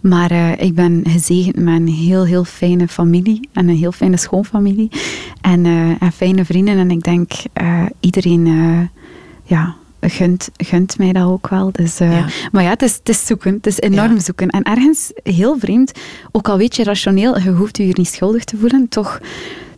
[0.00, 3.48] maar ik ben gezegend met een heel, heel fijne familie.
[3.52, 4.90] En een heel fijne schoonfamilie.
[5.40, 5.66] En,
[6.00, 6.78] en fijne vrienden.
[6.78, 7.32] En ik denk
[8.00, 8.88] iedereen...
[9.44, 11.72] ja, gunt, gunt mij dat ook wel.
[11.72, 12.26] Dus, uh, ja.
[12.52, 13.54] Maar ja, het is, het is zoeken.
[13.54, 14.20] Het is enorm ja.
[14.20, 14.48] zoeken.
[14.48, 15.92] En ergens heel vreemd,
[16.30, 19.20] ook al weet je rationeel, je hoeft je hier niet schuldig te voelen, toch,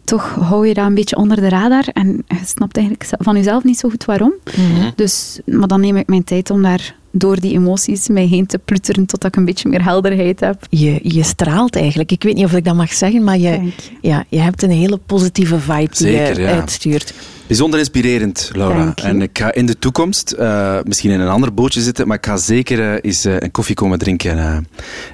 [0.05, 3.65] toch hou je dat een beetje onder de radar en je snapt eigenlijk van jezelf
[3.65, 4.33] niet zo goed waarom.
[4.57, 4.93] Mm -hmm.
[4.97, 8.59] dus, maar dan neem ik mijn tijd om daar door die emoties mij heen te
[8.59, 10.67] plutteren totdat ik een beetje meer helderheid heb.
[10.71, 12.13] Je, je straalt eigenlijk.
[12.13, 13.73] Ik weet niet of ik dat mag zeggen, maar je, je.
[14.01, 16.61] Ja, je hebt een hele positieve vibe Zeker, die je ja.
[16.61, 17.15] uitstuurt.
[17.53, 18.93] Bijzonder inspirerend, Laura.
[18.95, 22.27] En ik ga in de toekomst uh, misschien in een ander bootje zitten, maar ik
[22.27, 24.57] ga zeker uh, eens uh, een koffie komen drinken uh,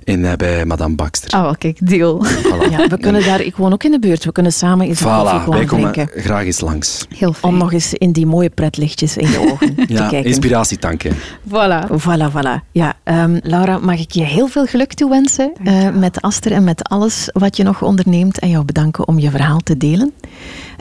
[0.05, 1.41] in, bij Madame Baxter.
[1.41, 2.24] Oh, kijk, deal.
[2.26, 2.70] Voilà.
[2.78, 5.05] Ja, we kunnen daar, ik woon ook in de buurt, we kunnen samen eens voilà,
[5.05, 6.22] een koffie komen wij komen drinken.
[6.22, 7.07] graag eens langs.
[7.09, 7.53] Heel fijn.
[7.53, 10.24] Om nog eens in die mooie pretlichtjes in je ogen ja, te kijken.
[10.24, 11.14] inspiratietanken.
[11.49, 11.86] Voilà.
[11.91, 12.70] Voilà, voilà.
[12.72, 15.53] Ja, um, Laura, mag ik je heel veel geluk toewensen
[15.95, 19.61] met Aster en met alles wat je nog onderneemt en jou bedanken om je verhaal
[19.61, 20.12] te delen.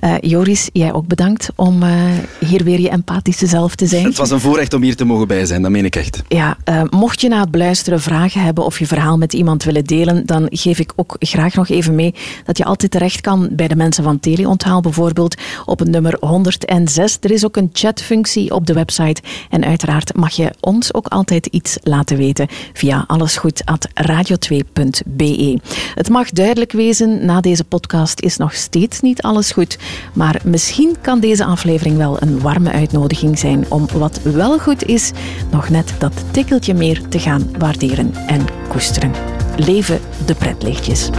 [0.04, 1.92] Uh, Joris, jij ook bedankt om uh,
[2.40, 4.06] hier weer je empathische zelf te zijn.
[4.14, 6.24] Het was een voorrecht om hier te mogen bij zijn, dat meen ik echt.
[6.28, 9.84] Ja, uh, mocht je na het beluisteren vragen hebben of je verhaal met iemand willen
[9.84, 13.68] delen, dan geef ik ook graag nog even mee dat je altijd terecht kan bij
[13.68, 15.36] de mensen van Teleonthaal bijvoorbeeld
[15.66, 17.18] op het nummer 106.
[17.22, 21.46] Er is ook een chatfunctie op de website en uiteraard mag je ons ook altijd
[21.46, 25.60] iets laten weten via allesgoed.radio2.be.
[25.96, 29.78] Het mag duidelijk wezen, na deze podcast is nog steeds niet alles goed.
[30.14, 35.12] Maar misschien kan deze aflevering wel een warme uitnodiging zijn om wat wel goed is,
[35.52, 39.12] nog net dat tikkeltje meer te gaan waarderen en koesteren.
[39.56, 41.10] Leven de pretlichtjes.